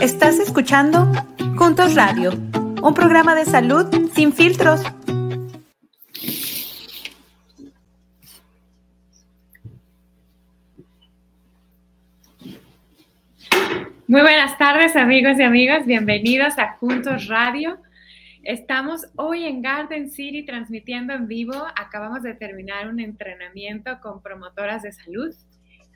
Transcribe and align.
Estás 0.00 0.38
escuchando 0.38 1.10
Juntos 1.56 1.94
Radio, 1.94 2.32
un 2.82 2.92
programa 2.94 3.34
de 3.34 3.46
salud 3.46 3.86
sin 4.12 4.32
filtros. 4.32 4.82
Muy 14.06 14.22
buenas 14.22 14.58
tardes 14.58 14.96
amigos 14.96 15.38
y 15.38 15.42
amigas, 15.42 15.86
bienvenidos 15.86 16.58
a 16.58 16.72
Juntos 16.72 17.28
Radio. 17.28 17.78
Estamos 18.42 19.06
hoy 19.16 19.44
en 19.44 19.62
Garden 19.62 20.10
City 20.10 20.44
transmitiendo 20.44 21.14
en 21.14 21.26
vivo. 21.26 21.54
Acabamos 21.76 22.22
de 22.22 22.34
terminar 22.34 22.88
un 22.88 23.00
entrenamiento 23.00 23.98
con 24.00 24.20
promotoras 24.20 24.82
de 24.82 24.92
salud 24.92 25.34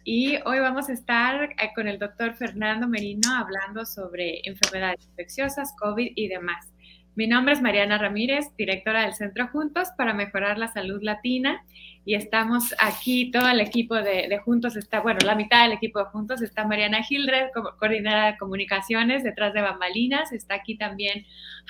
y 0.05 0.37
hoy 0.45 0.61
vamos 0.61 0.91
a 0.91 0.93
estar 0.93 1.45
eh, 1.45 1.71
con 1.75 1.89
el 1.89 1.99
doctor 1.99 2.35
Fernando 2.35 2.87
Merino 2.87 3.35
hablando 3.35 3.87
sobre 3.87 4.43
enfermedades 4.45 5.07
infecciosas, 5.07 5.75
COVID 5.81 6.13
y 6.15 6.29
demás. 6.29 6.71
Mi 7.17 7.27
nombre 7.27 7.55
es 7.55 7.63
Mariana 7.63 7.97
Ramírez, 7.97 8.55
directora 8.59 9.03
del 9.03 9.15
Centro 9.15 9.49
Juntos 9.49 9.89
para 9.97 10.13
Mejorar 10.13 10.59
la 10.59 10.69
Salud 10.69 11.01
Latina 11.03 11.65
y 12.05 12.17
estamos 12.17 12.75
aquí, 12.79 13.31
todo 13.31 13.49
el 13.49 13.61
equipo 13.61 13.95
de, 13.95 14.37
Juntos 14.45 14.77
está, 14.77 15.01
bueno, 15.01 15.21
la 15.25 15.37
mitad 15.37 15.63
del 15.63 15.73
equipo 15.73 16.01
de 16.01 16.07
Juntos 16.07 16.43
está 16.43 16.67
Mariana 16.67 17.01
Hildred, 17.09 17.47
coordinadora 17.79 18.33
de 18.33 18.37
comunicaciones 18.37 19.23
detrás 19.23 19.55
de 19.55 19.63
bambalinas, 19.63 20.33
está 20.33 20.57
aquí 20.57 20.77
también 20.77 21.25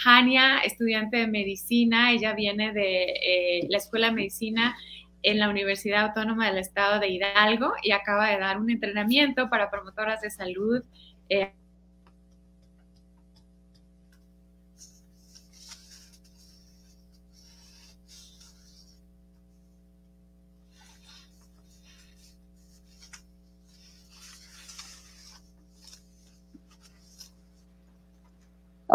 Hania, 0.05 0.59
estudiante 0.59 1.19
de 1.19 1.29
medicina, 1.29 2.11
ella 2.11 2.33
viene 2.33 2.73
de 2.73 3.05
eh, 3.05 3.67
la 3.69 3.77
Escuela 3.77 4.09
de 4.09 4.15
Medicina 4.15 4.75
en 5.25 5.39
la 5.39 5.49
Universidad 5.49 6.05
Autónoma 6.05 6.47
del 6.47 6.59
Estado 6.59 7.01
de 7.01 7.09
Hidalgo 7.09 7.73
y 7.83 7.93
acaba 7.93 8.29
de 8.29 8.39
dar 8.39 8.61
un 8.61 8.71
entrenamiento 8.71 9.49
para 9.49 9.71
promotoras 9.71 10.21
de 10.21 10.31
salud. 10.31 10.85
Eh, 11.29 11.53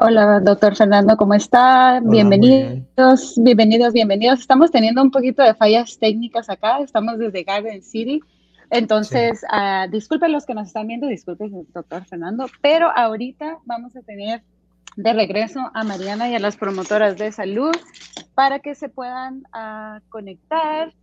Hola, 0.02 0.40
doctor 0.40 0.78
Fernando, 0.78 1.18
¿cómo 1.18 1.34
está? 1.34 2.00
bienvenidos, 2.02 3.34
bienvenidos, 3.36 3.92
bienvenidos. 3.92 4.40
Estamos 4.40 4.72
teniendo 4.72 5.02
un 5.02 5.12
poquito 5.12 5.44
de 5.44 5.54
fallas 5.54 6.00
técnicas 6.00 6.50
acá, 6.50 6.80
estamos 6.80 7.18
desde 7.18 7.44
Garden 7.44 7.84
City. 7.84 8.22
Entonces, 8.70 9.44
ah, 9.52 9.88
disculpen 9.92 10.32
los 10.32 10.46
que 10.46 10.54
nos 10.54 10.68
están 10.68 10.88
viendo, 10.88 11.08
disculpen, 11.08 11.68
doctor 11.74 12.06
Fernando, 12.06 12.46
pero 12.62 12.90
ahorita 12.96 13.58
vamos 13.66 13.94
a 13.98 14.02
tener 14.02 14.42
de 14.96 15.12
regreso 15.12 15.60
a 15.74 15.84
Mariana 15.84 16.30
y 16.30 16.36
a 16.36 16.40
las 16.40 16.56
promotoras 16.56 17.18
de 17.18 17.34
salud 17.34 17.76
para 18.36 18.60
que 18.60 18.76
se 18.76 18.88
puedan 18.88 19.40
uh, 19.54 20.00
conectar 20.08 20.94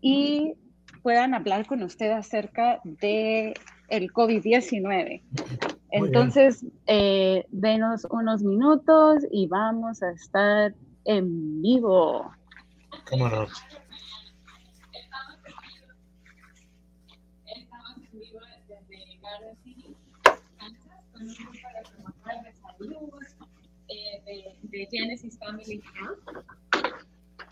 y 0.00 0.54
puedan 1.02 1.34
hablar 1.34 1.66
con 1.66 1.82
usted 1.82 2.12
acerca 2.12 2.80
de 2.84 3.54
el 3.88 4.12
COVID-19. 4.12 5.22
Entonces, 5.90 6.64
eh, 6.86 7.46
denos 7.50 8.06
unos 8.10 8.42
minutos 8.42 9.22
y 9.30 9.46
vamos 9.46 10.02
a 10.02 10.10
estar 10.10 10.74
en 11.04 11.62
vivo. 11.62 12.32
¿Cómo 13.08 13.28
no? 13.28 13.46
Estamos 17.44 17.96
en 17.96 18.18
vivo 18.18 18.40
desde 18.68 19.18
Garden 19.22 19.56
City, 19.62 19.96
Kansas, 20.58 21.04
con 21.12 21.22
un 21.22 21.28
grupo 21.28 21.52
de 21.52 21.90
promotores 21.90 22.42
de 22.44 22.52
salud 22.52 23.22
eh, 23.88 24.22
de, 24.26 24.78
de 24.78 24.88
Genesis 24.90 25.38
Family 25.38 25.80
Health 25.94 26.46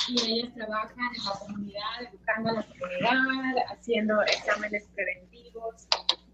y 0.09 0.21
ellas 0.21 0.55
trabajan 0.55 0.99
en 1.17 1.25
la 1.25 1.33
comunidad, 1.39 2.03
educando 2.11 2.51
a 2.51 2.53
la 2.55 2.63
comunidad, 2.63 3.55
haciendo 3.71 4.23
exámenes 4.23 4.87
preventivos 4.95 5.87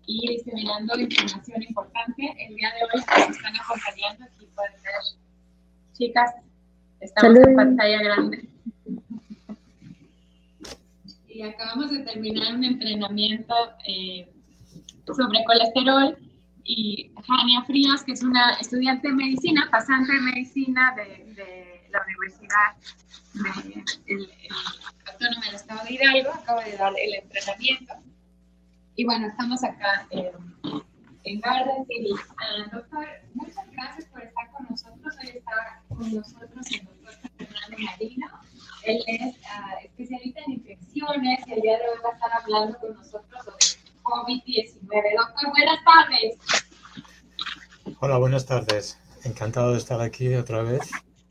y 0.06 0.36
diseminando 0.36 0.98
información 0.98 1.62
importante. 1.62 2.34
El 2.38 2.56
día 2.56 2.70
de 2.70 2.84
hoy 2.84 3.00
nos 3.00 3.36
están 3.36 3.56
acompañando, 3.56 4.24
aquí 4.24 4.46
pueden 4.54 4.82
ver, 4.82 4.94
chicas, 5.96 6.34
estamos 7.00 7.38
en 7.46 7.56
pantalla 7.56 8.02
grande. 8.02 8.48
y 11.40 11.42
acabamos 11.42 11.90
de 11.90 12.00
terminar 12.00 12.54
un 12.54 12.64
entrenamiento 12.64 13.54
eh, 13.86 14.28
sobre 15.06 15.44
colesterol 15.44 16.18
y 16.64 17.12
Jania 17.26 17.62
Frías, 17.64 18.04
que 18.04 18.12
es 18.12 18.22
una 18.22 18.54
estudiante 18.60 19.08
de 19.08 19.14
medicina, 19.14 19.68
pasante 19.70 20.12
de 20.12 20.20
medicina 20.20 20.94
de, 20.96 21.32
de 21.34 21.88
la 21.90 22.02
Universidad 22.04 22.76
de, 23.34 23.84
el, 24.06 24.28
Autónoma 25.10 25.46
del 25.46 25.54
Estado 25.54 25.84
de 25.84 25.94
Hidalgo, 25.94 26.34
acaba 26.34 26.64
de 26.64 26.76
dar 26.76 26.92
el 26.98 27.14
entrenamiento. 27.14 27.94
Y 29.00 29.04
bueno, 29.06 29.28
estamos 29.28 29.64
acá 29.64 30.06
en, 30.10 30.30
en 31.24 31.40
Garden 31.40 31.86
City. 31.86 32.12
Uh, 32.12 32.70
doctor, 32.70 33.06
muchas 33.32 33.70
gracias 33.72 34.04
por 34.12 34.22
estar 34.22 34.50
con 34.50 34.66
nosotros. 34.68 35.14
Hoy 35.22 35.38
está 35.38 35.82
con 35.88 36.14
nosotros 36.14 36.66
el 36.70 36.84
doctor 36.84 37.14
Fernando 37.38 37.78
Marino. 37.78 38.26
Él 38.84 39.02
es 39.06 39.36
uh, 39.36 39.86
especialista 39.86 40.40
en 40.46 40.52
infecciones 40.52 41.40
y 41.46 41.52
el 41.54 41.60
día 41.62 41.78
de 41.78 41.84
hoy 41.84 41.98
va 42.04 42.10
a 42.10 42.12
estar 42.12 42.30
hablando 42.42 42.78
con 42.78 42.94
nosotros 42.94 43.42
sobre 43.42 44.02
COVID-19. 44.02 44.80
Doctor, 45.16 45.48
buenas 45.48 45.80
tardes. 45.82 46.38
Hola, 48.00 48.18
buenas 48.18 48.44
tardes. 48.44 48.98
Encantado 49.24 49.72
de 49.72 49.78
estar 49.78 50.02
aquí 50.02 50.34
otra 50.34 50.62
vez. 50.62 50.90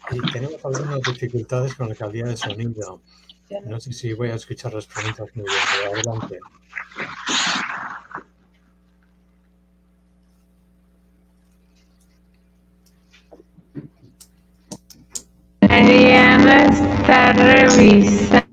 Y 0.10 0.32
tenemos 0.32 0.66
algunas 0.66 1.02
dificultades 1.02 1.76
con 1.76 1.88
la 1.88 1.94
calidad 1.94 2.30
de 2.30 2.38
sonido. 2.38 3.04
No 3.64 3.80
sé 3.80 3.94
si 3.94 4.14
voy 4.14 4.30
a 4.30 4.36
escuchar 4.36 4.74
las 4.74 4.88
preguntas 4.88 5.28
muy 5.36 5.46
bien, 5.46 5.62
pero 5.84 5.94
adelante. 5.94 6.40
Mariana 16.50 16.66
está 16.66 17.34
revisando. 17.34 18.48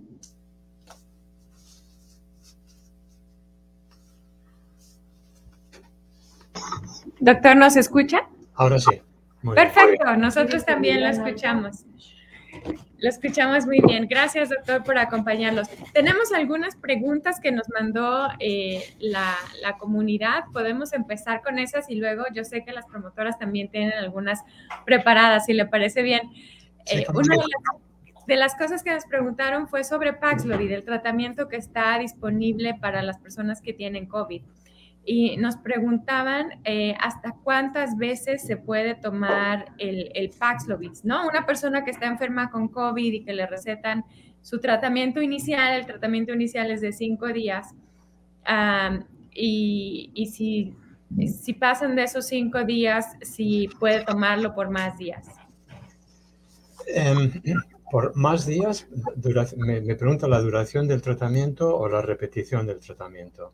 Doctor, 7.20 7.56
¿nos 7.56 7.76
escucha? 7.76 8.28
Ahora 8.54 8.78
sí. 8.78 9.00
Perfecto, 9.54 10.16
nosotros 10.16 10.64
también 10.64 11.00
lo 11.00 11.08
escuchamos. 11.08 11.84
Lo 12.98 13.08
escuchamos 13.08 13.66
muy 13.66 13.80
bien. 13.80 14.06
Gracias, 14.08 14.50
doctor, 14.50 14.82
por 14.84 14.98
acompañarnos. 14.98 15.68
Tenemos 15.92 16.32
algunas 16.32 16.76
preguntas 16.76 17.40
que 17.40 17.52
nos 17.52 17.68
mandó 17.68 18.28
eh, 18.38 18.94
la, 18.98 19.34
la, 19.62 19.76
comunidad. 19.76 20.44
Podemos 20.52 20.92
empezar 20.92 21.42
con 21.42 21.58
esas 21.58 21.90
y 21.90 21.96
luego 21.96 22.24
yo 22.32 22.44
sé 22.44 22.64
que 22.64 22.72
las 22.72 22.86
promotoras 22.86 23.38
también 23.38 23.68
tienen 23.68 23.92
algunas 23.92 24.42
preparadas, 24.84 25.46
si 25.46 25.52
le 25.52 25.66
parece 25.66 26.02
bien. 26.02 26.30
Eh, 26.86 27.04
una 27.12 27.34
de 27.34 27.42
las, 27.42 27.85
de 28.26 28.36
las, 28.36 28.54
cosas 28.54 28.82
que 28.82 28.92
nos 28.92 29.04
preguntaron 29.04 29.68
fue 29.68 29.84
sobre 29.84 30.12
Paxlovid, 30.12 30.70
el 30.72 30.84
tratamiento 30.84 31.48
que 31.48 31.56
está 31.56 31.98
disponible 31.98 32.74
para 32.74 33.02
las 33.02 33.18
personas 33.18 33.60
que 33.60 33.72
tienen 33.72 34.06
COVID 34.06 34.42
y 35.08 35.36
nos 35.36 35.56
preguntaban 35.56 36.60
eh, 36.64 36.96
hasta 37.00 37.32
cuántas 37.44 37.96
veces 37.96 38.42
se 38.42 38.56
puede 38.56 38.96
tomar 38.96 39.72
el, 39.78 40.10
el, 40.14 40.30
Paxlovid, 40.30 40.92
¿no? 41.04 41.28
Una 41.28 41.46
persona 41.46 41.84
que 41.84 41.92
está 41.92 42.06
enferma 42.06 42.50
con 42.50 42.66
COVID 42.66 43.12
y 43.12 43.24
que 43.24 43.32
le 43.32 43.46
recetan 43.46 44.04
su 44.42 44.58
tratamiento 44.58 45.22
inicial, 45.22 45.74
el 45.74 45.86
tratamiento 45.86 46.34
inicial 46.34 46.72
es 46.72 46.80
de 46.80 46.92
cinco 46.92 47.28
días, 47.28 47.72
y, 49.32 50.26
si, 50.32 51.52
pasan 51.54 51.96
de 51.96 52.04
esos 52.04 52.26
cinco 52.26 52.64
días, 52.64 53.16
si 53.22 53.68
puede 53.80 54.04
tomarlo 54.04 54.54
por 54.54 54.70
más 54.70 54.96
días. 54.98 55.26
Um, 56.96 57.32
por 57.90 58.16
más 58.16 58.46
días, 58.46 58.88
me, 59.56 59.80
me 59.80 59.94
pregunta 59.94 60.28
la 60.28 60.40
duración 60.40 60.88
del 60.88 61.02
tratamiento 61.02 61.76
o 61.76 61.88
la 61.88 62.02
repetición 62.02 62.66
del 62.66 62.80
tratamiento. 62.80 63.52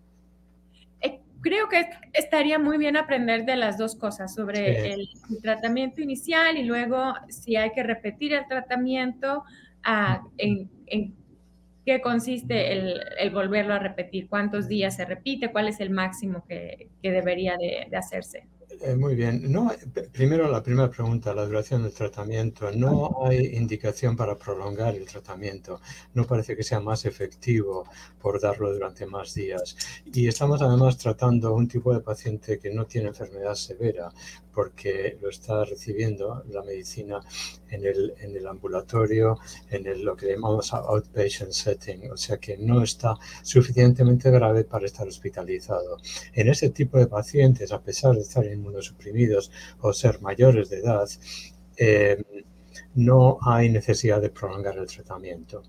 Creo 1.43 1.69
que 1.69 1.91
estaría 2.13 2.61
muy 2.61 2.79
bien 2.79 2.97
aprender 2.97 3.45
de 3.45 3.57
las 3.57 3.77
dos 3.77 3.97
cosas, 3.97 4.33
sobre 4.33 4.93
el, 4.93 5.09
tratamiento 5.43 6.01
inicial 6.01 6.57
y 6.57 6.63
luego 6.63 7.15
si 7.29 7.57
hay 7.57 7.73
que 7.73 7.83
repetir 7.83 8.33
el 8.33 8.47
tratamiento, 8.47 9.43
uh, 9.85 10.29
en, 10.39 10.71
en, 10.87 11.17
qué 11.85 12.01
consiste 12.01 12.73
el, 12.73 13.01
el, 13.19 13.31
volverlo 13.31 13.75
a 13.75 13.81
repetir, 13.81 14.29
cuántos 14.29 14.69
días 14.69 14.95
se 14.95 15.05
repite, 15.05 15.51
cuál 15.51 15.67
es 15.67 15.81
el 15.81 15.91
máximo 15.91 16.45
que, 16.47 16.91
que 17.03 17.11
debería 17.11 17.57
de, 17.57 17.89
de, 17.91 17.97
hacerse. 17.97 18.47
Eh, 18.85 18.97
muy 18.97 19.15
bien. 19.15 19.53
No, 19.53 19.71
primero 20.13 20.51
la 20.51 20.61
primera 20.61 20.91
pregunta, 20.91 21.33
la 21.33 21.47
duración 21.47 21.85
del 21.85 21.93
tratamiento. 21.93 22.71
No 22.73 23.25
hay 23.25 23.55
indicación 23.57 24.17
para 24.17 24.37
prolongar 24.37 24.97
el 24.97 25.07
tratamiento. 25.07 25.81
No 26.15 26.27
parece 26.27 26.57
que 26.57 26.65
sea 26.65 26.81
más 26.81 27.05
efectivo 27.05 27.85
por 28.21 28.41
darlo 28.41 28.73
durante 28.73 29.07
más 29.07 29.35
días. 29.35 29.77
Y 30.13 30.27
estamos 30.27 30.61
además 30.63 30.99
tratando 30.99 31.55
un 31.55 31.69
tipo 31.69 31.95
de 31.95 32.01
paciente 32.01 32.59
que 32.59 32.71
no 32.71 32.87
tiene 32.87 33.09
enfermedad 33.09 33.55
severa 33.55 34.13
porque 34.53 35.19
lo 35.21 35.29
está 35.31 35.65
recibiendo 35.65 36.45
la 36.51 36.63
medicina 36.63 37.21
en 37.71 37.87
el, 37.87 38.15
en 38.19 38.37
el 38.37 38.47
ambulatorio, 38.47 39.39
en 39.71 39.87
el, 39.87 40.03
lo 40.03 40.17
que 40.17 40.33
llamamos 40.33 40.73
outpatient 40.75 41.53
setting, 41.53 42.11
o 42.11 42.17
sea 42.17 42.37
que 42.37 42.59
no 42.59 42.83
está 42.83 43.17
suficientemente 43.43 44.31
grave 44.31 44.65
para 44.65 44.87
estar 44.87 45.07
hospitalizado. 45.09 45.97
En 46.35 46.49
ese 46.49 46.71
tipo 46.71 46.99
de 46.99 47.07
pacientes, 47.07 47.73
a 47.73 47.81
pesar 47.83 48.15
de 48.15 48.21
estar 48.21 48.45
inmunosuprimidos 48.73 49.51
o 49.81 49.93
ser 49.93 50.21
mayores 50.21 50.71
de 50.71 50.79
edad, 50.79 51.09
eh, 51.77 52.23
no 52.95 53.39
hay 53.43 53.69
necesidad 53.71 54.21
de 54.21 54.31
prolongar 54.31 54.77
el 54.79 54.87
tratamiento. 54.87 55.63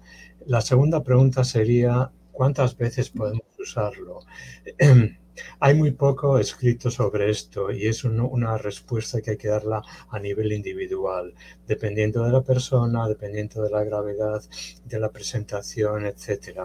La 0.46 0.62
segunda 0.62 1.04
pregunta 1.04 1.44
sería, 1.44 2.12
¿cuántas 2.32 2.78
veces 2.78 3.10
podemos 3.10 3.46
usarlo? 3.60 4.20
Hay 5.60 5.74
muy 5.74 5.92
poco 5.92 6.38
escrito 6.38 6.92
sobre 6.92 7.30
esto 7.30 7.72
y 7.72 7.88
es 7.88 8.04
una 8.04 8.58
respuesta 8.58 9.22
que 9.22 9.32
hay 9.32 9.38
que 9.38 9.48
darla 9.48 9.82
a 10.10 10.20
nivel 10.20 10.52
individual, 10.52 11.34
dependiendo 11.68 12.24
de 12.24 12.32
la 12.32 12.42
persona, 12.42 13.08
dependiendo 13.08 13.64
de 13.64 13.70
la 13.70 13.84
gravedad 13.84 14.44
de 14.86 15.00
la 15.00 15.10
presentación, 15.10 16.06
etc. 16.06 16.60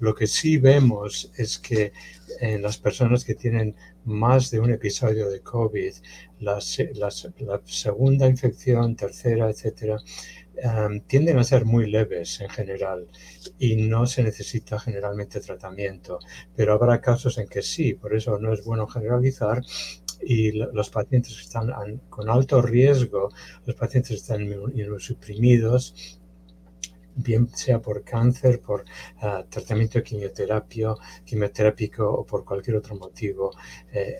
Lo 0.00 0.14
que 0.14 0.26
sí 0.26 0.58
vemos 0.58 1.30
es 1.36 1.58
que 1.58 1.92
en 2.40 2.62
las 2.62 2.78
personas 2.78 3.24
que 3.24 3.34
tienen 3.34 3.74
más 4.04 4.50
de 4.50 4.60
un 4.60 4.70
episodio 4.70 5.30
de 5.30 5.40
COVID, 5.40 5.92
la, 6.40 6.58
la 6.94 7.60
segunda 7.64 8.26
infección, 8.26 8.96
tercera, 8.96 9.50
etcétera, 9.50 9.98
Tienden 11.06 11.38
a 11.38 11.44
ser 11.44 11.64
muy 11.64 11.90
leves 11.90 12.40
en 12.40 12.48
general 12.48 13.08
y 13.58 13.76
no 13.76 14.06
se 14.06 14.22
necesita 14.22 14.78
generalmente 14.78 15.40
tratamiento, 15.40 16.18
pero 16.54 16.74
habrá 16.74 17.00
casos 17.00 17.38
en 17.38 17.48
que 17.48 17.62
sí, 17.62 17.94
por 17.94 18.14
eso 18.14 18.38
no 18.38 18.52
es 18.52 18.64
bueno 18.64 18.86
generalizar 18.86 19.62
y 20.22 20.52
los 20.52 20.90
pacientes 20.90 21.34
que 21.34 21.42
están 21.42 22.00
con 22.08 22.30
alto 22.30 22.62
riesgo, 22.62 23.30
los 23.66 23.76
pacientes 23.76 24.10
que 24.10 24.16
están 24.16 24.42
inmunosuprimidos, 24.42 26.20
bien 27.16 27.48
sea 27.54 27.80
por 27.80 28.02
cáncer, 28.02 28.60
por 28.60 28.84
ah, 29.20 29.44
tratamiento 29.48 29.98
de 29.98 30.04
quimioterapia, 30.04 30.94
quimioterápico 31.24 32.08
o 32.10 32.26
por 32.26 32.44
cualquier 32.44 32.76
otro 32.76 32.96
motivo. 32.96 33.52
Eh, 33.92 34.16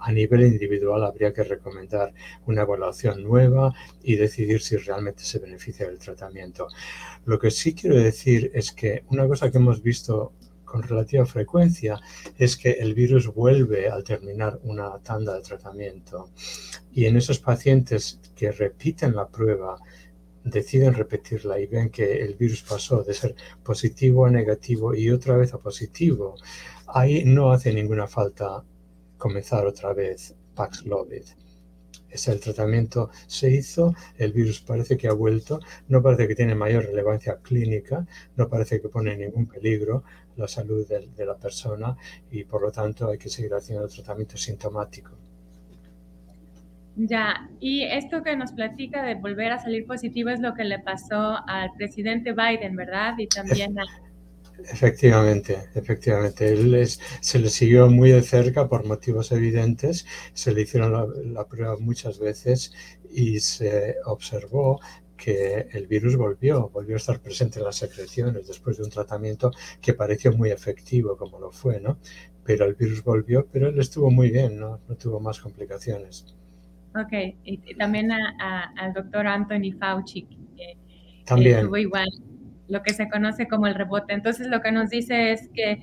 a, 0.00 0.12
nivel 0.12 0.42
individual 0.46 1.04
habría 1.04 1.32
que 1.32 1.44
recomendar 1.44 2.12
una 2.46 2.62
evaluación 2.62 3.22
nueva 3.22 3.72
y 4.02 4.16
decidir 4.16 4.60
si 4.60 4.76
realmente 4.76 5.22
se 5.22 5.38
beneficia 5.38 5.86
del 5.86 5.98
tratamiento. 5.98 6.68
Lo 7.24 7.38
que 7.38 7.50
sí 7.50 7.74
quiero 7.74 7.96
decir 7.96 8.50
es 8.54 8.72
que 8.72 9.04
una 9.08 9.26
cosa 9.26 9.50
que 9.50 9.58
hemos 9.58 9.82
visto 9.82 10.32
con 10.64 10.82
relativa 10.82 11.24
frecuencia 11.24 11.98
es 12.36 12.56
que 12.56 12.72
el 12.72 12.94
virus 12.94 13.32
vuelve 13.32 13.88
al 13.88 14.04
terminar 14.04 14.60
una 14.64 14.98
tanda 14.98 15.34
de 15.34 15.40
tratamiento 15.40 16.30
y 16.92 17.06
en 17.06 17.16
esos 17.16 17.38
pacientes 17.38 18.20
que 18.36 18.52
repiten 18.52 19.16
la 19.16 19.28
prueba 19.28 19.78
deciden 20.50 20.94
repetirla 20.94 21.58
y 21.60 21.66
ven 21.66 21.90
que 21.90 22.22
el 22.22 22.34
virus 22.34 22.62
pasó 22.62 23.02
de 23.02 23.14
ser 23.14 23.34
positivo 23.62 24.26
a 24.26 24.30
negativo 24.30 24.94
y 24.94 25.10
otra 25.10 25.36
vez 25.36 25.54
a 25.54 25.58
positivo, 25.58 26.36
ahí 26.86 27.24
no 27.24 27.52
hace 27.52 27.72
ninguna 27.72 28.06
falta 28.06 28.64
comenzar 29.18 29.66
otra 29.66 29.92
vez 29.92 30.34
Paxlovid. 30.54 31.24
Es 32.08 32.26
el 32.28 32.40
tratamiento 32.40 33.10
se 33.26 33.50
hizo, 33.50 33.94
el 34.16 34.32
virus 34.32 34.60
parece 34.60 34.96
que 34.96 35.08
ha 35.08 35.12
vuelto, 35.12 35.60
no 35.88 36.02
parece 36.02 36.26
que 36.26 36.34
tiene 36.34 36.54
mayor 36.54 36.86
relevancia 36.86 37.36
clínica, 37.36 38.06
no 38.36 38.48
parece 38.48 38.80
que 38.80 38.88
pone 38.88 39.16
ningún 39.16 39.46
peligro 39.46 40.04
la 40.36 40.48
salud 40.48 40.86
de, 40.88 41.08
de 41.08 41.26
la 41.26 41.36
persona 41.36 41.96
y 42.30 42.44
por 42.44 42.62
lo 42.62 42.72
tanto 42.72 43.10
hay 43.10 43.18
que 43.18 43.28
seguir 43.28 43.52
haciendo 43.52 43.84
el 43.84 43.92
tratamiento 43.92 44.36
sintomático. 44.38 45.17
Ya, 47.00 47.48
y 47.60 47.84
esto 47.84 48.24
que 48.24 48.34
nos 48.34 48.50
platica 48.50 49.04
de 49.04 49.14
volver 49.14 49.52
a 49.52 49.60
salir 49.60 49.86
positivo 49.86 50.30
es 50.30 50.40
lo 50.40 50.54
que 50.54 50.64
le 50.64 50.80
pasó 50.80 51.36
al 51.46 51.70
presidente 51.76 52.32
Biden, 52.32 52.74
¿verdad? 52.74 53.14
Y 53.18 53.28
también 53.28 53.78
a... 53.78 53.84
Efectivamente, 54.64 55.68
efectivamente. 55.76 56.52
Él 56.52 56.88
se 57.20 57.38
le 57.38 57.50
siguió 57.50 57.88
muy 57.88 58.10
de 58.10 58.22
cerca 58.22 58.68
por 58.68 58.84
motivos 58.84 59.30
evidentes, 59.30 60.06
se 60.32 60.50
le 60.50 60.62
hicieron 60.62 61.32
la, 61.32 61.46
prueba 61.46 61.76
muchas 61.78 62.18
veces 62.18 62.72
y 63.08 63.38
se 63.38 63.94
observó 64.04 64.80
que 65.16 65.68
el 65.70 65.86
virus 65.86 66.16
volvió, 66.16 66.68
volvió 66.70 66.96
a 66.96 66.98
estar 66.98 67.20
presente 67.20 67.60
en 67.60 67.66
las 67.66 67.76
secreciones 67.76 68.48
después 68.48 68.76
de 68.76 68.82
un 68.82 68.90
tratamiento 68.90 69.52
que 69.80 69.94
pareció 69.94 70.32
muy 70.32 70.50
efectivo, 70.50 71.16
como 71.16 71.38
lo 71.38 71.52
fue, 71.52 71.78
¿no? 71.78 71.98
Pero 72.42 72.64
el 72.64 72.74
virus 72.74 73.04
volvió, 73.04 73.46
pero 73.46 73.68
él 73.68 73.78
estuvo 73.78 74.10
muy 74.10 74.30
bien, 74.32 74.58
¿no? 74.58 74.80
No 74.88 74.96
tuvo 74.96 75.20
más 75.20 75.38
complicaciones. 75.38 76.34
Ok, 76.94 77.36
y 77.44 77.74
también 77.74 78.10
al 78.10 78.92
doctor 78.94 79.26
Anthony 79.26 79.72
Fauci, 79.78 80.22
que 80.56 80.76
también. 81.24 81.60
tuvo 81.60 81.76
igual 81.76 82.08
lo 82.68 82.82
que 82.82 82.92
se 82.92 83.08
conoce 83.08 83.46
como 83.46 83.66
el 83.66 83.74
rebote. 83.74 84.14
Entonces, 84.14 84.46
lo 84.48 84.60
que 84.60 84.72
nos 84.72 84.90
dice 84.90 85.32
es 85.32 85.48
que 85.54 85.80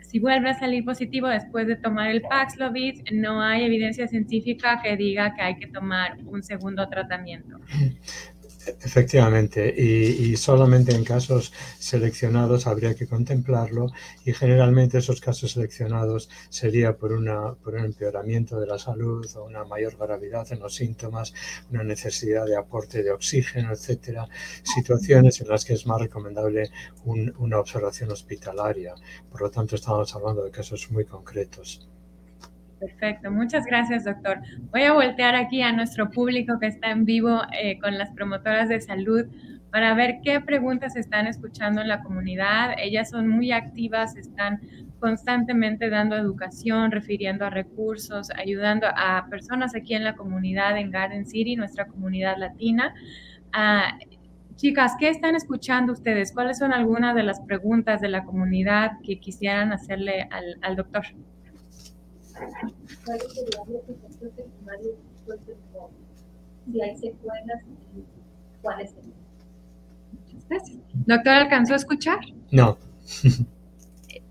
si 0.00 0.20
vuelve 0.20 0.50
a 0.50 0.58
salir 0.58 0.84
positivo 0.84 1.28
después 1.28 1.66
de 1.66 1.76
tomar 1.76 2.10
el 2.10 2.22
Paxlovid, 2.22 3.02
no 3.12 3.42
hay 3.42 3.64
evidencia 3.64 4.06
científica 4.06 4.80
que 4.82 4.96
diga 4.96 5.34
que 5.34 5.42
hay 5.42 5.56
que 5.56 5.66
tomar 5.66 6.16
un 6.26 6.42
segundo 6.42 6.88
tratamiento. 6.88 7.58
Efectivamente, 8.66 9.72
y, 9.80 10.36
solamente 10.36 10.92
en 10.92 11.04
casos 11.04 11.52
seleccionados 11.78 12.66
habría 12.66 12.94
que 12.96 13.06
contemplarlo 13.06 13.86
y 14.24 14.32
generalmente 14.32 14.98
esos 14.98 15.20
casos 15.20 15.52
seleccionados 15.52 16.28
sería 16.48 16.96
por, 16.96 17.12
una, 17.12 17.54
por 17.54 17.74
un 17.74 17.84
empeoramiento 17.84 18.58
de 18.58 18.66
la 18.66 18.78
salud 18.78 19.24
o 19.36 19.44
una 19.44 19.64
mayor 19.64 19.96
gravedad 19.96 20.46
en 20.52 20.60
los 20.60 20.74
síntomas, 20.74 21.32
una 21.70 21.84
necesidad 21.84 22.44
de 22.46 22.56
aporte 22.56 23.04
de 23.04 23.12
oxígeno, 23.12 23.72
etcétera, 23.72 24.28
situaciones 24.64 25.40
en 25.40 25.48
las 25.48 25.64
que 25.64 25.74
es 25.74 25.86
más 25.86 26.00
recomendable 26.00 26.70
una 27.04 27.60
observación 27.60 28.10
hospitalaria. 28.10 28.94
Por 29.30 29.42
lo 29.42 29.50
tanto, 29.50 29.76
estamos 29.76 30.12
hablando 30.14 30.42
de 30.44 30.50
casos 30.50 30.90
muy 30.90 31.04
concretos. 31.04 31.88
Perfecto, 32.78 33.30
muchas 33.30 33.64
gracias, 33.64 34.04
doctor. 34.04 34.40
Voy 34.70 34.82
a 34.82 34.92
voltear 34.92 35.34
aquí 35.34 35.62
a 35.62 35.72
nuestro 35.72 36.10
público 36.10 36.58
que 36.58 36.66
está 36.66 36.90
en 36.90 37.06
vivo 37.06 37.40
eh, 37.58 37.78
con 37.78 37.96
las 37.96 38.10
promotoras 38.10 38.68
de 38.68 38.82
salud 38.82 39.24
para 39.70 39.94
ver 39.94 40.20
qué 40.22 40.40
preguntas 40.40 40.94
están 40.94 41.26
escuchando 41.26 41.80
en 41.80 41.88
la 41.88 42.02
comunidad. 42.02 42.74
Ellas 42.78 43.08
son 43.10 43.28
muy 43.28 43.50
activas, 43.50 44.14
están 44.16 44.60
constantemente 44.98 45.88
dando 45.88 46.16
educación, 46.16 46.90
refiriendo 46.90 47.46
a 47.46 47.50
recursos, 47.50 48.28
ayudando 48.36 48.86
a 48.94 49.26
personas 49.30 49.74
aquí 49.74 49.94
en 49.94 50.04
la 50.04 50.14
comunidad 50.14 50.76
en 50.76 50.90
Garden 50.90 51.26
City, 51.26 51.56
nuestra 51.56 51.86
comunidad 51.86 52.36
latina. 52.36 52.94
Ah, 53.52 53.98
chicas, 54.56 54.92
¿qué 54.98 55.08
están 55.08 55.34
escuchando 55.34 55.94
ustedes? 55.94 56.32
¿Cuáles 56.32 56.58
son 56.58 56.74
algunas 56.74 57.14
de 57.14 57.22
las 57.22 57.40
preguntas 57.40 58.02
de 58.02 58.08
la 58.10 58.24
comunidad 58.24 58.92
que 59.02 59.18
quisieran 59.18 59.72
hacerle 59.72 60.28
al, 60.30 60.58
al 60.60 60.76
doctor? 60.76 61.06
Cuáles 63.04 63.32
serían 63.32 63.72
los 63.72 63.82
efectos 63.88 64.32
secundarios 64.36 64.94
después 65.12 65.46
del 65.46 65.56
COVID, 65.72 66.72
si 66.72 66.82
hay 66.82 66.96
secuelas 66.96 67.62
cuáles 68.62 68.90
serían. 68.90 69.12
Muchas 70.12 70.48
gracias. 70.48 70.78
Doctor, 70.92 71.32
¿alcanzó 71.32 71.72
a 71.74 71.76
escuchar? 71.76 72.18
No. 72.50 72.78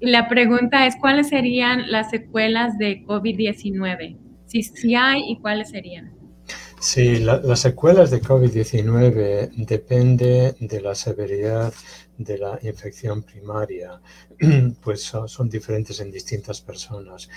La 0.01 0.27
pregunta 0.27 0.85
es, 0.85 0.95
¿cuáles 0.97 1.29
serían 1.29 1.89
las 1.89 2.09
secuelas 2.09 2.77
de 2.77 3.03
COVID-19? 3.05 4.17
Si, 4.45 4.63
si 4.63 4.93
hay 4.93 5.21
y 5.31 5.37
cuáles 5.39 5.69
serían. 5.69 6.14
Sí, 6.85 7.17
las 7.17 7.61
secuelas 7.61 8.11
de 8.11 8.21
COVID-19 8.21 9.65
depende 9.65 10.55
de 10.59 10.81
la 10.81 10.93
severidad 10.93 11.73
de 12.15 12.37
la 12.37 12.59
infección 12.61 13.23
primaria, 13.23 13.99
pues 14.83 15.01
son, 15.01 15.49
diferentes 15.49 15.99
en 15.99 16.11
distintas 16.11 16.61
personas. 16.61 17.27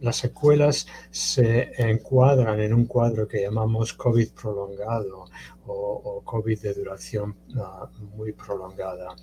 las 0.00 0.16
secuelas 0.16 0.86
se 1.10 1.72
encuadran 1.76 2.58
en 2.60 2.72
un 2.72 2.86
cuadro 2.86 3.28
que 3.28 3.42
llamamos 3.42 3.92
COVID 3.92 4.30
prolongado 4.30 5.26
o, 5.66 6.22
COVID 6.24 6.58
de 6.58 6.72
duración 6.72 7.36
ah, 7.58 7.86
muy 8.16 8.32
prolongada. 8.32 9.14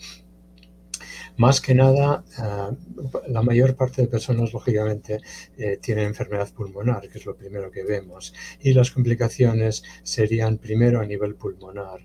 Más 1.37 1.61
que 1.61 1.73
nada, 1.73 2.23
eh, 2.37 2.75
la 3.27 3.41
mayor 3.41 3.75
parte 3.75 4.03
de 4.03 4.07
personas, 4.07 4.53
lógicamente, 4.53 5.19
eh, 5.57 5.77
tienen 5.81 6.05
enfermedad 6.05 6.51
pulmonar, 6.53 7.09
que 7.09 7.17
es 7.17 7.25
lo 7.25 7.35
primero 7.35 7.71
que 7.71 7.83
vemos. 7.83 8.33
Y 8.59 8.73
las 8.73 8.91
complicaciones 8.91 9.83
serían 10.03 10.59
primero 10.59 10.99
a 11.01 11.05
nivel 11.05 11.35
pulmonar, 11.35 12.01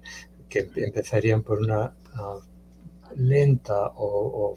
que 0.49 0.70
empezarían 0.76 1.42
por 1.42 1.61
una 1.61 1.94
ah, 2.14 2.38
lenta 3.16 3.92
o, 3.97 4.54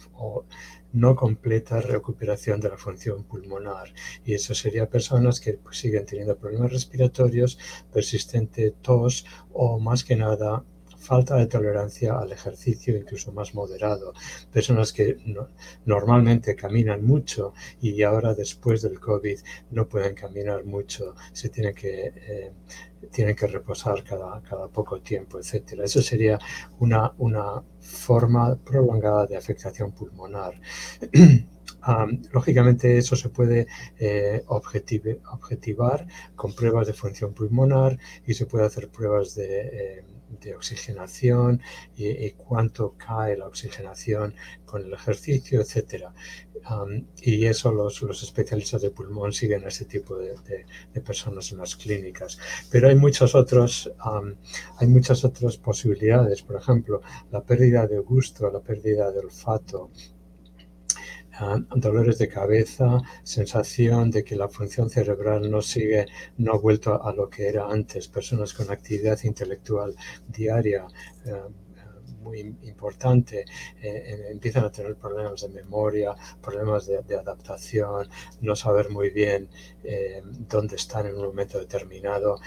no 0.93 1.15
completa 1.15 1.79
recuperación 1.79 2.59
de 2.59 2.69
la 2.69 2.77
función 2.77 3.23
pulmonar. 3.23 3.93
Y 4.25 4.33
eso 4.33 4.53
sería 4.53 4.89
personas 4.89 5.39
que 5.39 5.53
pues, 5.53 5.77
siguen 5.77 6.05
teniendo 6.05 6.37
problemas 6.37 6.71
respiratorios, 6.71 7.57
persistente 7.93 8.71
tos 8.81 9.25
o 9.53 9.79
más 9.79 10.03
que 10.03 10.15
nada 10.15 10.65
falta 11.01 11.35
de 11.35 11.47
tolerancia 11.47 12.17
al 12.17 12.31
ejercicio 12.31 12.95
incluso 12.95 13.31
más 13.31 13.53
moderado. 13.53 14.13
Personas 14.51 14.93
que 14.93 15.17
normalmente 15.85 16.55
caminan 16.55 17.03
mucho 17.03 17.53
y 17.81 18.01
ahora 18.03 18.33
después 18.35 18.81
del 18.83 18.99
COVID 18.99 19.39
no 19.71 19.87
pueden 19.87 20.15
caminar 20.15 20.63
mucho, 20.63 21.15
se 21.33 21.49
tienen 21.49 21.73
que, 21.73 22.13
eh, 22.15 22.51
tienen 23.11 23.35
que 23.35 23.47
reposar 23.47 24.03
cada, 24.03 24.41
cada 24.41 24.67
poco 24.67 25.01
tiempo, 25.01 25.39
etc. 25.39 25.81
Eso 25.83 26.01
sería 26.01 26.39
una, 26.79 27.11
una 27.17 27.63
forma 27.79 28.55
prolongada 28.55 29.25
de 29.25 29.37
afectación 29.37 29.91
pulmonar. 29.91 30.53
lógicamente 32.31 32.97
eso 32.97 33.15
se 33.15 33.29
puede 33.29 33.65
eh, 33.97 34.43
objetivar 34.47 36.05
con 36.35 36.53
pruebas 36.53 36.85
de 36.85 36.93
función 36.93 37.33
pulmonar 37.33 37.97
y 38.25 38.35
se 38.35 38.45
puede 38.45 38.65
hacer 38.65 38.89
pruebas 38.89 39.33
de, 39.33 39.61
eh, 39.61 40.05
de 40.39 40.55
oxigenación 40.55 41.61
y, 41.95 42.31
cuánto 42.31 42.95
cae 42.97 43.37
la 43.37 43.47
oxigenación 43.47 44.33
con 44.65 44.85
el 44.85 44.93
ejercicio, 44.93 45.61
etc. 45.61 46.05
y 47.21 47.45
eso 47.45 47.71
los, 47.71 48.01
los, 48.01 48.23
especialistas 48.23 48.81
de 48.81 48.91
pulmón 48.91 49.33
siguen 49.33 49.65
a 49.65 49.67
ese 49.67 49.85
tipo 49.85 50.17
de, 50.17 50.35
de, 50.93 51.01
personas 51.01 51.51
en 51.51 51.57
las 51.57 51.75
clínicas. 51.75 52.37
Pero 52.69 52.87
hay, 52.87 52.95
muchos 52.95 53.35
otros, 53.35 53.91
hay 54.77 54.87
muchas 54.87 55.23
otras 55.25 55.57
posibilidades, 55.57 56.41
por 56.41 56.55
ejemplo, 56.55 57.01
la 57.31 57.43
pérdida 57.43 57.87
de 57.87 57.99
gusto, 57.99 58.49
la 58.49 58.61
pérdida 58.61 59.11
de 59.11 59.19
olfato, 59.19 59.89
dolores 61.75 62.17
de 62.17 62.27
cabeza, 62.27 63.01
sensación 63.23 64.11
de 64.11 64.23
que 64.23 64.35
la 64.35 64.47
función 64.47 64.89
cerebral 64.89 65.49
no 65.49 65.61
sigue, 65.61 66.05
no 66.37 66.53
ha 66.53 66.57
vuelto 66.57 67.03
a 67.03 67.13
lo 67.13 67.29
que 67.29 67.47
era 67.47 67.67
antes, 67.69 68.07
personas 68.07 68.53
con 68.53 68.69
actividad 68.71 69.19
intelectual 69.23 69.95
diaria, 70.27 70.85
eh, 71.25 71.31
muy 72.21 72.39
importante, 72.63 73.45
eh, 73.81 74.27
empiezan 74.31 74.65
a 74.65 74.71
tener 74.71 74.95
problemas 74.95 75.41
de 75.41 75.49
memoria, 75.49 76.15
problemas 76.41 76.87
de, 76.87 77.15
adaptación, 77.15 78.07
no 78.41 78.55
saber 78.55 78.89
muy 78.89 79.09
bien 79.09 79.49
eh, 79.83 80.21
dónde 80.25 80.75
están 80.75 81.07
en 81.07 81.15
un 81.15 81.25
momento 81.25 81.59
determinado. 81.59 82.39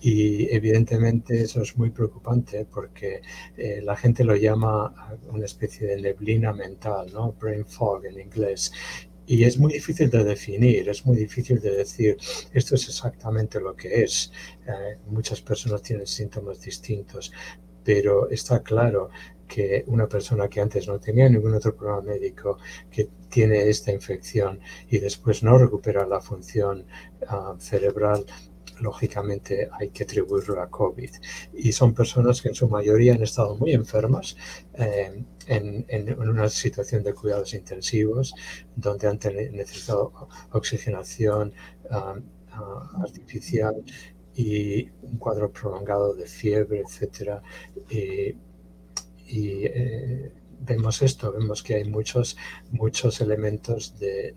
Y 0.00 0.54
evidentemente 0.54 1.42
eso 1.42 1.62
es 1.62 1.76
muy 1.76 1.90
preocupante 1.90 2.66
porque 2.70 3.22
eh, 3.56 3.80
la 3.82 3.96
gente 3.96 4.24
lo 4.24 4.36
llama 4.36 5.18
una 5.28 5.44
especie 5.44 5.86
de 5.88 6.00
neblina 6.00 6.52
mental, 6.52 7.10
¿no? 7.12 7.32
brain 7.32 7.66
fog 7.66 8.06
en 8.06 8.20
inglés. 8.20 8.72
Y 9.24 9.44
es 9.44 9.56
muy 9.56 9.72
difícil 9.72 10.10
de 10.10 10.24
definir, 10.24 10.88
es 10.88 11.06
muy 11.06 11.16
difícil 11.16 11.60
de 11.60 11.70
decir 11.70 12.16
esto 12.52 12.74
es 12.74 12.88
exactamente 12.88 13.60
lo 13.60 13.74
que 13.76 14.02
es. 14.02 14.32
muchas 15.06 15.40
personas 15.40 15.80
tienen 15.82 16.06
síntomas 16.06 16.60
distintos, 16.60 17.32
pero 17.84 18.28
está 18.30 18.62
claro 18.62 19.10
que 19.52 19.84
una 19.86 20.08
persona 20.08 20.48
que 20.48 20.60
antes 20.60 20.88
no 20.88 20.98
tenía 20.98 21.28
ningún 21.28 21.54
otro 21.54 21.76
problema 21.76 22.00
médico, 22.00 22.58
que 22.90 23.10
tiene 23.28 23.68
esta 23.68 23.92
infección 23.92 24.60
y 24.88 24.98
después 24.98 25.42
no 25.42 25.58
recupera 25.58 26.06
la 26.06 26.20
función 26.20 26.86
ah, 27.28 27.54
cerebral, 27.58 28.24
lógicamente 28.80 29.68
hay 29.78 29.90
que 29.90 30.04
atribuirlo 30.04 30.60
a 30.60 30.70
COVID. 30.70 31.10
Y 31.54 31.72
son 31.72 31.94
personas 31.94 32.40
que 32.40 32.48
en 32.48 32.54
su 32.54 32.68
mayoría 32.68 33.14
han 33.14 33.22
estado 33.22 33.54
muy 33.56 33.72
enfermas 33.72 34.36
eh, 34.74 35.24
en, 35.46 36.18
una 36.18 36.48
situación 36.48 37.02
de 37.02 37.14
cuidados 37.14 37.54
intensivos, 37.54 38.34
donde 38.74 39.08
han 39.08 39.18
necesitado 39.52 40.12
oxigenación 40.52 41.52
ah, 41.90 42.16
ah, 42.52 42.90
artificial 43.02 43.84
y 44.34 44.88
un 45.02 45.18
cuadro 45.18 45.50
prolongado 45.50 46.14
de 46.14 46.26
fiebre, 46.26 46.80
etcétera. 46.80 47.42
Y, 47.88 48.34
eh, 49.34 50.32
vemos 50.60 51.02
esto, 51.02 51.32
vemos 51.32 51.62
que 51.62 51.76
hay 51.76 51.84
muchos, 51.84 52.36
muchos 52.70 53.20
elementos 53.20 53.98
de, 53.98 54.34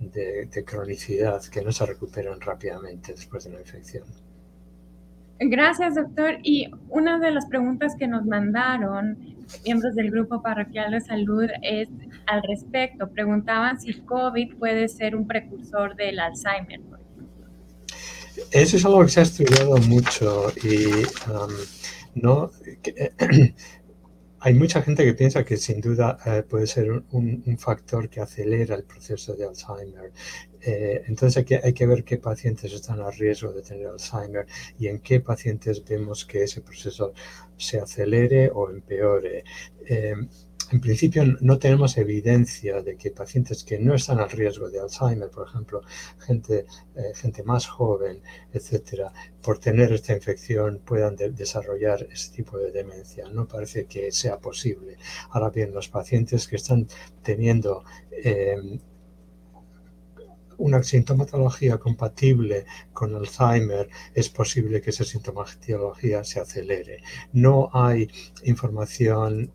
de, 0.00 0.64
cronicidad 0.64 1.42
que 1.44 1.62
no 1.62 1.70
se 1.72 1.86
recuperan 1.86 2.40
rápidamente 2.40 3.12
después 3.12 3.44
de 3.44 3.50
una 3.50 3.60
infección. 3.60 4.04
Gracias, 5.38 5.96
doctor. 5.96 6.38
Y 6.42 6.70
una 6.88 7.18
de 7.18 7.30
las 7.30 7.46
preguntas 7.46 7.94
que 7.98 8.06
nos 8.06 8.24
mandaron 8.24 9.18
miembros 9.64 9.94
del 9.94 10.10
Grupo 10.10 10.40
Parroquial 10.42 10.92
de 10.92 11.00
Salud 11.00 11.48
es 11.62 11.88
al 12.26 12.42
respecto. 12.42 13.10
Preguntaban 13.10 13.80
si 13.80 13.94
COVID 14.00 14.56
puede 14.56 14.88
ser 14.88 15.16
un 15.16 15.26
precursor 15.26 15.96
del 15.96 16.18
Alzheimer. 16.18 16.80
Eso 18.50 18.76
es 18.76 18.84
algo 18.84 19.02
que 19.04 19.10
se 19.10 19.20
ha 19.20 19.22
estudiado 19.22 19.76
mucho 19.78 20.52
y 20.62 20.86
um, 21.30 21.52
no 22.14 22.50
hay 24.44 24.52
mucha 24.52 24.82
gente 24.82 25.06
que 25.06 25.14
piensa 25.14 25.42
que 25.42 25.56
sin 25.56 25.80
duda 25.80 26.18
eh, 26.26 26.42
puede 26.42 26.66
ser 26.66 26.90
un, 26.90 27.56
factor 27.58 28.10
que 28.10 28.20
acelera 28.20 28.74
el 28.74 28.84
proceso 28.84 29.34
de 29.34 29.46
Alzheimer. 29.46 30.12
Eh, 30.60 31.02
entonces 31.06 31.38
hay 31.38 31.44
que, 31.44 31.60
hay 31.64 31.72
que 31.72 31.86
ver 31.86 32.04
qué 32.04 32.18
pacientes 32.18 32.70
están 32.74 33.00
a 33.00 33.10
riesgo 33.10 33.52
de 33.54 33.62
tener 33.62 33.86
Alzheimer 33.86 34.46
y 34.78 34.88
en 34.88 35.00
qué 35.00 35.20
pacientes 35.20 35.82
vemos 35.82 36.26
que 36.26 36.42
ese 36.42 36.60
proceso 36.60 37.14
se 37.56 37.78
acelere 37.78 38.50
o 38.52 38.68
empeore. 38.68 39.44
Eh, 39.86 40.14
en 40.70 40.80
principio 40.80 41.24
no 41.40 41.58
tenemos 41.58 41.96
evidencia 41.98 42.82
de 42.82 42.96
que 42.96 43.10
pacientes 43.10 43.64
que 43.64 43.78
no 43.78 43.94
están 43.94 44.18
al 44.18 44.30
riesgo 44.30 44.68
de 44.70 44.80
Alzheimer, 44.80 45.30
por 45.30 45.48
ejemplo, 45.48 45.82
gente, 46.18 46.66
eh, 46.96 47.12
gente 47.14 47.42
más 47.42 47.66
joven, 47.66 48.22
etcétera, 48.52 49.12
por 49.42 49.58
tener 49.58 49.92
esta 49.92 50.14
infección 50.14 50.80
puedan 50.84 51.16
desarrollar 51.16 52.06
ese 52.10 52.32
tipo 52.32 52.58
de 52.58 52.72
demencia. 52.72 53.28
No 53.28 53.46
parece 53.46 53.86
que 53.86 54.10
sea 54.12 54.38
posible. 54.38 54.96
Ahora 55.30 55.50
bien, 55.50 55.72
los 55.72 55.88
pacientes 55.88 56.48
que 56.48 56.56
están 56.56 56.86
teniendo 57.22 57.84
eh, 58.10 58.56
una 60.58 60.82
sintomatología 60.82 61.78
compatible 61.78 62.64
con 62.92 63.14
Alzheimer, 63.14 63.88
es 64.14 64.28
posible 64.28 64.80
que 64.80 64.90
esa 64.90 65.04
sintomatología 65.04 66.24
se 66.24 66.40
acelere. 66.40 67.02
No 67.32 67.70
hay 67.72 68.08
información 68.44 69.52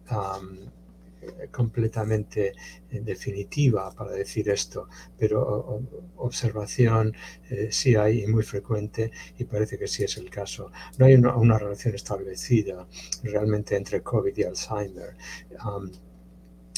completamente 1.52 2.54
eh, 2.90 3.02
definitiva 3.02 3.92
para 3.92 4.12
decir 4.12 4.50
esto, 4.50 4.88
pero 5.18 5.82
observación 6.18 7.14
eh, 7.50 7.70
sí 7.72 7.96
hay 7.96 8.24
y 8.24 8.28
muy 8.28 8.44
frecuente 8.44 9.12
y 9.38 9.44
parece 9.46 9.78
que 9.78 9.88
sí 9.88 10.04
es 10.04 10.18
el 10.18 10.30
caso. 10.30 10.72
No 10.98 11.06
hay 11.06 11.16
una, 11.16 11.58
relación 11.58 11.96
establecida 11.96 12.88
realmente 13.24 13.76
entre 13.76 14.02
COVID 14.02 14.36
y 14.38 14.44
Alzheimer. 14.44 15.16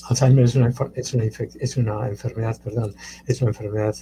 Alzheimer 0.09 0.45
es 0.45 0.55
una, 0.55 0.73
es 0.95 1.13
una, 1.13 1.25
es 1.25 1.77
una 1.77 2.07
enfermedad, 2.09 2.59
perdón, 2.63 2.95
es 3.27 3.41
una 3.41 3.51
enfermedad 3.51 3.95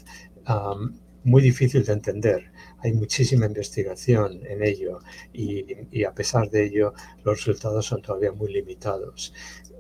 muy 1.24 1.42
difícil 1.42 1.84
de 1.86 1.94
entender. 1.94 2.52
Hay 2.80 2.94
muchísima 2.94 3.46
investigación 3.46 4.40
en 4.46 4.64
ello 4.64 5.00
y, 5.34 5.66
y, 5.92 6.04
a 6.04 6.14
pesar 6.14 6.50
de 6.50 6.66
ello 6.66 6.94
los 7.24 7.46
resultados 7.46 7.86
son 7.86 8.02
todavía 8.02 8.32
muy 8.32 8.52
limitados. 8.54 9.34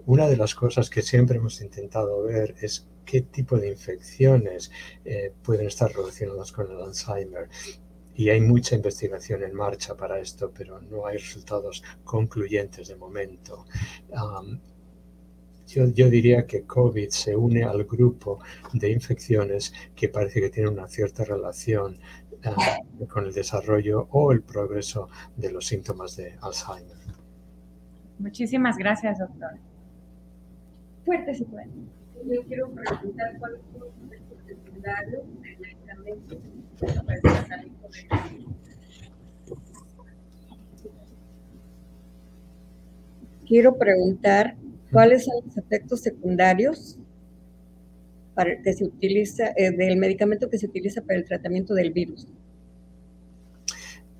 Una 0.09 0.27
de 0.27 0.37
las 0.37 0.55
cosas 0.55 0.89
que 0.89 1.03
siempre 1.03 1.37
hemos 1.37 1.61
intentado 1.61 2.23
ver 2.23 2.55
es 2.61 2.87
qué 3.05 3.21
tipo 3.21 3.59
de 3.59 3.69
infecciones 3.69 4.71
eh, 5.05 5.31
pueden 5.43 5.67
estar 5.67 5.93
relacionadas 5.93 6.51
con 6.51 6.65
el 6.71 6.81
Alzheimer. 6.81 7.47
Y 8.15 8.29
hay 8.29 8.41
mucha 8.41 8.75
investigación 8.75 9.43
en 9.43 9.53
marcha 9.53 9.95
para 9.95 10.19
esto, 10.19 10.51
pero 10.51 10.81
no 10.81 11.05
hay 11.05 11.17
resultados 11.17 11.83
concluyentes 12.03 12.87
de 12.87 12.95
momento. 12.95 13.67
yo, 15.67 15.85
diría 15.85 16.47
que 16.47 16.63
COVID 16.63 17.09
se 17.09 17.35
une 17.35 17.63
al 17.63 17.83
grupo 17.83 18.39
de 18.73 18.89
infecciones 18.89 19.71
que 19.95 20.09
parece 20.09 20.41
que 20.41 20.49
tiene 20.49 20.69
una 20.69 20.87
cierta 20.87 21.23
relación 21.23 21.99
ah, 22.45 22.79
con 23.07 23.25
el 23.25 23.31
desarrollo 23.31 24.07
o 24.09 24.31
el 24.31 24.41
progreso 24.41 25.07
de 25.37 25.51
los 25.51 25.67
síntomas 25.67 26.15
de 26.15 26.35
Alzheimer. 26.41 26.97
Muchísimas 28.17 28.75
gracias, 28.75 29.19
doctor 29.19 29.69
fuerte. 31.45 31.79
Yo 32.25 32.43
quiero 32.43 32.69
preguntar 32.69 33.37
cuál 33.39 33.53
es 33.55 33.61
el 34.47 34.57
secundario 34.57 35.23
Quiero 43.47 43.77
preguntar 43.77 44.55
cuáles 44.91 45.25
son 45.25 45.43
los 45.45 45.57
efectos 45.57 46.01
secundarios 46.01 46.97
para, 48.35 48.61
que 48.61 48.73
se 48.73 48.85
utiliza, 48.85 49.51
eh, 49.55 49.71
del 49.71 49.97
medicamento 49.97 50.49
que 50.49 50.59
se 50.59 50.67
utiliza 50.67 51.01
para 51.01 51.17
el 51.17 51.25
tratamiento 51.25 51.73
del 51.73 51.91
virus. 51.91 52.27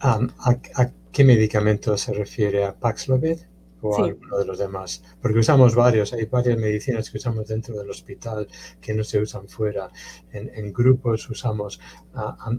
Um, 0.03 0.29
¿a, 0.39 0.57
¿a, 0.75 0.91
qué 1.11 1.23
medicamento 1.23 1.95
se 1.97 2.13
refiere? 2.13 2.65
¿A 2.65 2.73
Paxlovid? 2.73 3.37
O 3.81 4.03
alguno 4.03 4.37
de 4.37 4.45
los 4.45 4.57
demás. 4.57 5.03
Porque 5.21 5.39
usamos 5.39 5.75
varios, 5.75 6.13
hay 6.13 6.25
varias 6.25 6.57
medicinas 6.57 7.09
que 7.09 7.17
usamos 7.17 7.47
dentro 7.47 7.77
del 7.77 7.89
hospital 7.89 8.47
que 8.81 8.93
no 8.93 9.03
se 9.03 9.19
usan 9.19 9.47
fuera. 9.47 9.89
En, 10.31 10.73
grupos 10.73 11.29
usamos 11.29 11.79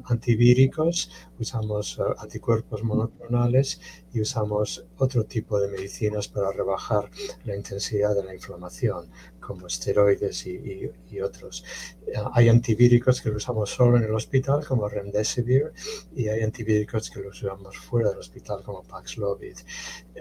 antivíricos, 0.08 1.10
usamos 1.38 1.98
uh, 1.98 2.14
anticuerpos 2.18 2.82
monoclonales 2.82 3.80
y 4.12 4.20
usamos 4.20 4.84
otro 4.96 5.24
tipo 5.24 5.60
de 5.60 5.68
medicinas 5.68 6.28
para 6.28 6.50
rebajar 6.52 7.10
la 7.44 7.56
intensidad 7.56 8.14
de 8.14 8.24
la 8.24 8.34
inflamación, 8.34 9.10
como 9.40 9.66
esteroides 9.66 10.46
y, 10.46 11.20
otros. 11.20 11.64
Uh, 12.06 12.30
hay 12.32 12.48
antivíricos 12.48 13.20
que 13.20 13.28
los 13.30 13.44
usamos 13.44 13.70
solo 13.70 13.96
en 13.96 14.04
el 14.04 14.14
hospital, 14.14 14.64
como 14.66 14.88
Remdesivir, 14.88 15.72
y 16.14 16.28
hay 16.28 16.42
antivíricos 16.42 17.10
que 17.10 17.20
los 17.20 17.42
usamos 17.42 17.76
fuera 17.78 18.10
del 18.10 18.18
hospital, 18.18 18.62
como 18.62 18.82
Paxlovid. 18.82 19.56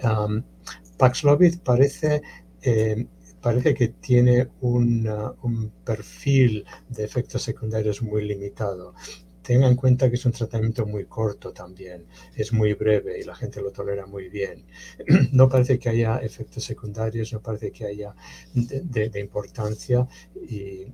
Um, 0.03 0.43
Paxlovid 0.99 1.59
parece, 1.63 2.21
eh, 2.61 3.07
parece 3.41 3.73
que 3.73 3.87
tiene 3.87 4.49
un 4.61 5.71
perfil 5.83 6.65
de 6.89 7.05
efectos 7.05 7.41
secundarios 7.41 8.01
muy 8.01 8.21
limitado. 8.27 8.93
Tenga 9.41 9.67
en 9.67 9.75
cuenta 9.75 10.09
que 10.09 10.15
es 10.15 10.25
un 10.25 10.33
tratamiento 10.33 10.85
muy 10.85 11.05
corto 11.05 11.51
también, 11.53 12.05
es 12.35 12.53
muy 12.53 12.73
breve 12.73 13.19
y 13.19 13.23
la 13.23 13.33
gente 13.35 13.61
lo 13.61 13.71
tolera 13.71 14.05
muy 14.05 14.29
bien. 14.29 14.65
No 15.31 15.47
parece 15.49 15.79
que 15.79 15.89
haya 15.89 16.17
efectos 16.19 16.63
secundarios, 16.65 17.33
no 17.33 17.41
parece 17.41 17.71
que 17.71 17.85
haya 17.85 18.13
de 18.53 19.19
importancia 19.19 20.07
y 20.35 20.85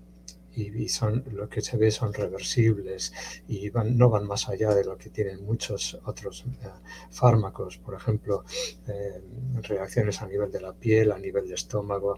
y, 0.56 0.90
son 0.90 1.24
lo 1.32 1.50
que 1.50 1.62
se 1.62 1.78
ve 1.78 1.92
son 1.92 2.14
reversibles 2.14 3.14
y 3.48 3.70
van, 3.70 3.98
no 3.98 4.10
van 4.10 4.26
más 4.26 4.48
allá 4.50 4.74
de 4.74 4.84
lo 4.84 4.98
que 4.98 5.10
tienen 5.10 5.46
muchos 5.46 6.00
otros 6.06 6.46
eh, 6.64 6.68
fármacos, 7.12 7.78
por 7.78 7.96
ejemplo, 7.96 8.44
eh, 8.88 9.22
reacciones 9.62 10.22
a 10.22 10.28
nivel 10.28 10.52
de 10.52 10.62
la 10.62 10.74
piel, 10.74 11.12
a 11.12 11.20
nivel 11.20 11.48
de 11.48 11.56
estómago, 11.56 12.18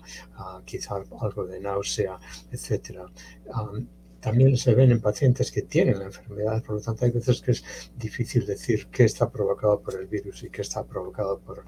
quizá 0.65 0.95
algo 1.21 1.45
de 1.45 1.59
náusea, 1.59 2.19
etc. 2.51 3.01
también 4.19 4.57
se 4.57 4.73
ven 4.73 4.91
en 4.91 5.01
pacientes 5.01 5.51
que 5.51 5.61
tienen 5.63 5.99
la 5.99 6.05
enfermedad, 6.05 6.63
por 6.63 6.75
lo 6.75 6.81
tanto 6.81 7.05
hay 7.05 7.11
veces 7.11 7.41
que 7.41 7.51
es 7.51 7.63
difícil 7.95 8.45
decir 8.45 8.87
qué 8.87 9.05
está 9.05 9.29
provocado 9.29 9.79
por 9.79 9.95
el 9.95 10.07
virus 10.07 10.43
y 10.43 10.49
qué 10.49 10.61
está 10.61 10.83
provocado 10.83 11.39
por, 11.39 11.63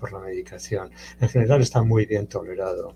por 0.00 0.12
la 0.12 0.20
medicación. 0.20 0.90
En 1.20 1.28
general 1.28 1.60
está 1.62 1.82
muy 1.82 2.06
bien 2.06 2.26
tolerado. 2.26 2.94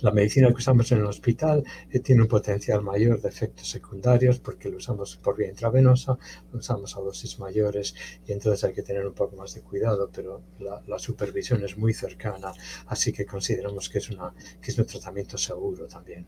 La 0.00 0.10
medicina 0.10 0.48
que 0.48 0.54
usamos 0.54 0.90
en 0.92 0.98
el 0.98 1.06
hospital 1.06 1.64
eh, 1.90 2.00
tiene 2.00 2.22
un 2.22 2.28
potencial 2.28 2.82
mayor 2.82 3.20
de 3.20 3.28
efectos 3.28 3.68
secundarios 3.68 4.38
porque 4.40 4.68
lo 4.68 4.78
usamos 4.78 5.16
por 5.16 5.36
vía 5.36 5.48
intravenosa, 5.48 6.18
lo 6.52 6.58
usamos 6.58 6.96
a 6.96 7.00
dosis 7.00 7.38
mayores 7.38 7.94
y 8.26 8.32
entonces 8.32 8.64
hay 8.64 8.72
que 8.72 8.82
tener 8.82 9.06
un 9.06 9.14
poco 9.14 9.36
más 9.36 9.54
de 9.54 9.62
cuidado, 9.62 10.10
pero 10.12 10.42
la, 10.58 10.98
supervisión 10.98 11.62
es 11.64 11.76
muy 11.76 11.92
cercana, 11.92 12.52
así 12.86 13.12
que 13.12 13.26
consideramos 13.26 13.88
que 13.88 13.98
es, 13.98 14.10
una, 14.10 14.32
que 14.60 14.70
es 14.70 14.78
un 14.78 14.86
tratamiento 14.86 15.36
seguro 15.36 15.86
también. 15.86 16.26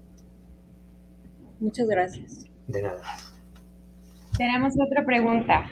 Muchas 1.61 1.87
gracias. 1.87 2.45
De 2.67 2.83
nada. 2.83 3.03
Tenemos 4.37 4.75
otra 4.79 5.05
pregunta. 5.05 5.71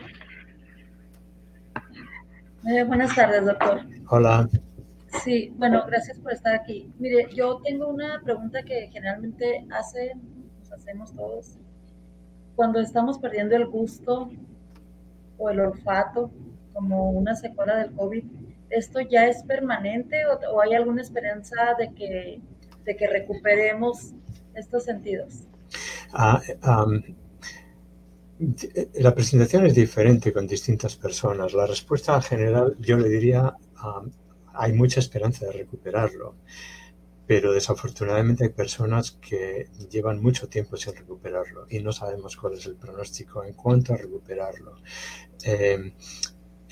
Eh, 2.66 2.82
buenas 2.84 3.14
tardes, 3.14 3.44
doctor. 3.44 3.82
Hola. 4.08 4.48
Sí, 5.22 5.52
bueno, 5.56 5.84
gracias 5.86 6.18
por 6.18 6.32
estar 6.32 6.54
aquí. 6.54 6.92
Mire, 6.98 7.28
yo 7.34 7.60
tengo 7.62 7.88
una 7.88 8.20
pregunta 8.22 8.62
que 8.62 8.88
generalmente 8.92 9.66
hacen, 9.70 10.20
pues 10.58 10.72
hacemos 10.72 11.14
todos, 11.14 11.58
cuando 12.56 12.80
estamos 12.80 13.18
perdiendo 13.18 13.56
el 13.56 13.66
gusto 13.66 14.30
o 15.38 15.50
el 15.50 15.60
olfato 15.60 16.30
como 16.72 17.10
una 17.10 17.34
secuela 17.34 17.76
del 17.76 17.92
COVID, 17.92 18.24
¿esto 18.70 19.00
ya 19.00 19.26
es 19.26 19.42
permanente 19.44 20.22
o, 20.26 20.60
hay 20.60 20.74
alguna 20.74 21.02
esperanza 21.02 21.74
de 21.78 21.92
que, 21.94 22.40
de 22.84 22.96
que 22.96 23.06
recuperemos 23.06 24.12
estos 24.54 24.84
sentidos? 24.84 25.44
Ah, 26.12 26.40
la 28.94 29.14
presentación 29.14 29.66
es 29.66 29.74
diferente 29.74 30.32
con 30.32 30.46
distintas 30.46 30.96
personas. 30.96 31.52
La 31.52 31.66
respuesta 31.66 32.20
general 32.20 32.76
yo 32.78 32.96
le 32.96 33.08
diría 33.08 33.54
hay 34.54 34.72
mucha 34.72 35.00
esperanza 35.00 35.46
de 35.46 35.52
recuperarlo, 35.52 36.34
pero 37.26 37.52
desafortunadamente 37.52 38.44
hay 38.44 38.50
personas 38.50 39.12
que 39.12 39.68
llevan 39.90 40.22
mucho 40.22 40.48
tiempo 40.48 40.76
sin 40.76 40.94
recuperarlo 40.94 41.66
y 41.70 41.80
no 41.80 41.92
sabemos 41.92 42.36
cuál 42.36 42.54
es 42.54 42.66
el 42.66 42.76
pronóstico 42.76 43.44
en 43.44 43.54
cuanto 43.54 43.94
a 43.94 43.96
recuperarlo. 43.96 44.76
Eh, 45.44 45.92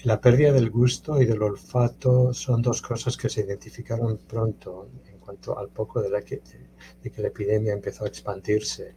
la 0.05 0.21
pérdida 0.21 0.53
del 0.53 0.71
gusto 0.71 1.21
y 1.23 1.27
del 1.27 1.43
olfato 1.43 2.35
son 2.35 2.61
dos 2.61 2.83
cosas 2.83 3.17
que 3.17 3.29
se 3.29 3.43
identificaron 3.43 4.19
pronto 4.19 4.91
en 5.07 5.19
cuanto 5.19 5.59
al 5.59 5.69
poco 5.69 6.03
de, 6.03 6.11
la 6.11 6.23
que, 6.23 6.43
de 7.03 7.11
que 7.11 7.23
la 7.23 7.29
epidemia 7.29 7.73
empezó 7.73 8.05
a 8.05 8.09
expandirse. 8.09 8.95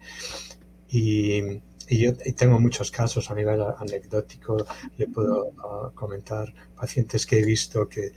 Y 0.89 1.61
y 1.87 1.99
yo 1.99 2.13
tengo 2.35 2.59
muchos 2.59 2.89
casos 2.89 3.29
a 3.29 3.35
nivel 3.35 3.61
anecdótico, 3.77 4.57
le 4.97 5.07
puedo 5.07 5.51
ah, 5.59 5.91
comentar 5.93 6.51
pacientes 6.75 7.25
que 7.25 7.39
he 7.39 7.45
visto 7.45 7.87
que, 7.87 8.11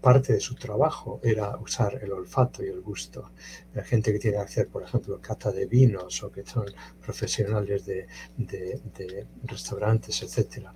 parte 0.00 0.34
de 0.34 0.40
su 0.40 0.54
trabajo 0.54 1.20
era 1.22 1.56
usar 1.58 1.98
el 2.02 2.12
olfato 2.12 2.64
y 2.64 2.68
el 2.68 2.80
gusto. 2.80 3.30
La 3.74 3.84
gente 3.84 4.12
que 4.12 4.18
tiene 4.18 4.36
que 4.36 4.42
hacer, 4.42 4.68
por 4.68 4.82
ejemplo, 4.82 5.20
cata 5.20 5.50
de 5.52 5.66
vinos 5.66 6.22
o 6.22 6.30
que 6.30 6.44
son 6.44 6.66
profesionales 7.00 7.86
de, 7.86 8.06
de, 8.36 9.26
restaurantes, 9.44 10.22
etcétera, 10.22 10.72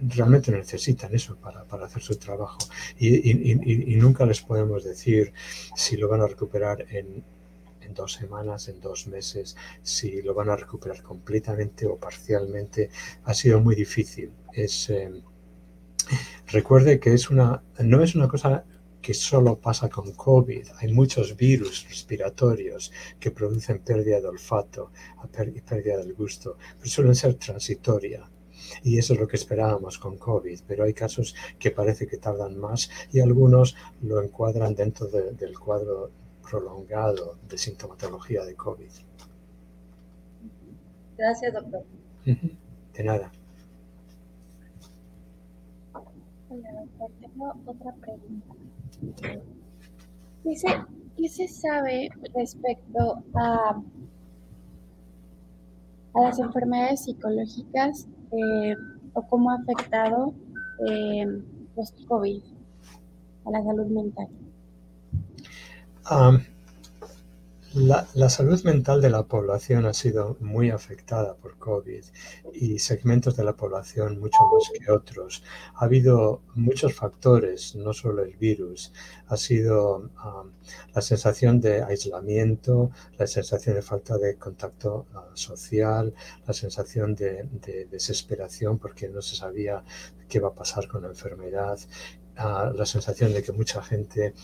realmente 0.00 0.52
necesitan 0.52 1.14
eso 1.14 1.36
para, 1.36 1.64
para 1.64 1.86
hacer 1.86 2.02
su 2.02 2.16
trabajo. 2.16 2.58
Y, 2.98 3.30
y, 3.30 3.96
nunca 3.96 4.24
les 4.26 4.40
podemos 4.40 4.84
decir 4.84 5.32
si 5.74 5.96
lo 5.96 6.08
van 6.08 6.20
a 6.20 6.26
recuperar 6.26 6.86
en 6.90 7.24
en 7.88 7.94
dos 7.94 8.12
semanas, 8.12 8.68
en 8.68 8.80
dos 8.80 9.06
meses, 9.06 9.56
si 9.82 10.22
lo 10.22 10.34
van 10.34 10.50
a 10.50 10.56
recuperar 10.56 11.02
completamente 11.02 11.86
o 11.86 11.96
parcialmente, 11.96 12.90
ha 13.24 13.34
sido 13.34 13.60
muy 13.60 13.74
difícil. 13.74 14.30
Es, 14.52 14.90
eh, 14.90 15.10
recuerde 16.48 16.98
que 17.00 17.14
es 17.14 17.30
una, 17.30 17.62
no 17.78 18.02
es 18.02 18.14
una 18.14 18.28
cosa 18.28 18.64
que 19.00 19.14
solo 19.14 19.58
pasa 19.58 19.88
con 19.88 20.12
COVID. 20.12 20.66
Hay 20.80 20.92
muchos 20.92 21.36
virus 21.36 21.86
respiratorios 21.88 22.92
que 23.20 23.30
producen 23.30 23.78
pérdida 23.80 24.20
de 24.20 24.28
olfato 24.28 24.90
y 25.54 25.60
pérdida 25.60 25.98
del 25.98 26.14
gusto, 26.14 26.56
pero 26.78 26.90
suelen 26.90 27.14
ser 27.14 27.34
transitoria. 27.34 28.28
Y 28.82 28.98
eso 28.98 29.14
es 29.14 29.20
lo 29.20 29.28
que 29.28 29.36
esperábamos 29.36 29.98
con 29.98 30.18
COVID, 30.18 30.60
pero 30.66 30.84
hay 30.84 30.92
casos 30.92 31.34
que 31.58 31.70
parece 31.70 32.06
que 32.06 32.18
tardan 32.18 32.58
más 32.58 32.90
y 33.12 33.20
algunos 33.20 33.76
lo 34.02 34.22
encuadran 34.22 34.74
dentro 34.74 35.06
del 35.06 35.58
cuadro 35.58 36.10
prolongado 36.42 37.38
de 37.48 37.56
sintomatología 37.56 38.44
de 38.44 38.54
COVID. 38.54 38.90
Gracias, 41.16 41.52
doctor. 41.52 41.84
De 42.24 43.04
nada. 43.04 43.32
Hola, 45.92 46.10
Tengo 46.48 47.54
otra 47.66 47.94
pregunta. 47.94 48.54
¿Qué 51.16 51.28
se, 51.28 51.48
sabe 51.48 52.08
respecto 52.34 53.22
a, 53.34 53.82
a 56.14 56.20
las 56.20 56.38
enfermedades 56.38 57.04
psicológicas 57.04 58.08
eh, 58.32 58.74
o 59.12 59.22
cómo 59.22 59.50
ha 59.50 59.56
afectado 59.56 60.32
eh, 60.88 61.26
post-COVID 61.74 62.42
a 63.44 63.50
la 63.50 63.64
salud 63.64 63.86
mental? 63.86 64.28
La, 67.78 68.28
salud 68.28 68.62
mental 68.64 69.00
de 69.00 69.10
la 69.10 69.22
población 69.22 69.86
ha 69.86 69.94
sido 69.94 70.36
muy 70.40 70.70
afectada 70.70 71.34
por 71.34 71.58
COVID 71.58 72.04
y 72.52 72.78
segmentos 72.78 73.36
de 73.36 73.44
la 73.44 73.54
población 73.54 74.18
mucho 74.18 74.38
más 74.52 74.70
que 74.78 74.90
otros. 74.90 75.44
Ha 75.74 75.84
habido 75.84 76.42
muchos 76.54 76.94
factores, 76.94 77.76
no 77.76 77.92
solo 77.92 78.22
el 78.22 78.36
virus. 78.36 78.92
Ha 79.28 79.36
sido 79.36 80.10
la 80.94 81.00
sensación 81.00 81.60
de 81.60 81.82
aislamiento, 81.82 82.90
la 83.16 83.26
sensación 83.26 83.76
de 83.76 83.82
falta 83.82 84.18
de 84.18 84.36
contacto 84.36 85.06
ah, 85.14 85.28
social, 85.34 86.14
la 86.46 86.52
sensación 86.52 87.14
de, 87.14 87.44
de, 87.44 87.86
desesperación 87.86 88.78
porque 88.78 89.08
no 89.08 89.22
se 89.22 89.36
sabía 89.36 89.84
qué 90.28 90.40
va 90.40 90.48
a 90.48 90.54
pasar 90.54 90.88
con 90.88 91.02
la 91.02 91.08
enfermedad, 91.08 91.78
ah, 92.36 92.72
la 92.74 92.86
sensación 92.86 93.32
de 93.32 93.42
que 93.42 93.52
mucha 93.52 93.82
gente 93.82 94.34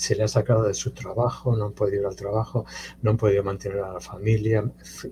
se 0.00 0.14
le 0.16 0.22
ha 0.24 0.28
sacado 0.28 0.62
de 0.64 0.74
su 0.74 0.92
trabajo, 0.92 1.54
no 1.54 1.66
han 1.66 1.72
podido 1.72 2.00
ir 2.00 2.06
al 2.06 2.16
trabajo, 2.16 2.64
no 3.02 3.10
han 3.10 3.16
podido 3.18 3.44
mantener 3.44 3.80
a 3.80 3.92
la 3.92 4.00
familia 4.00 4.64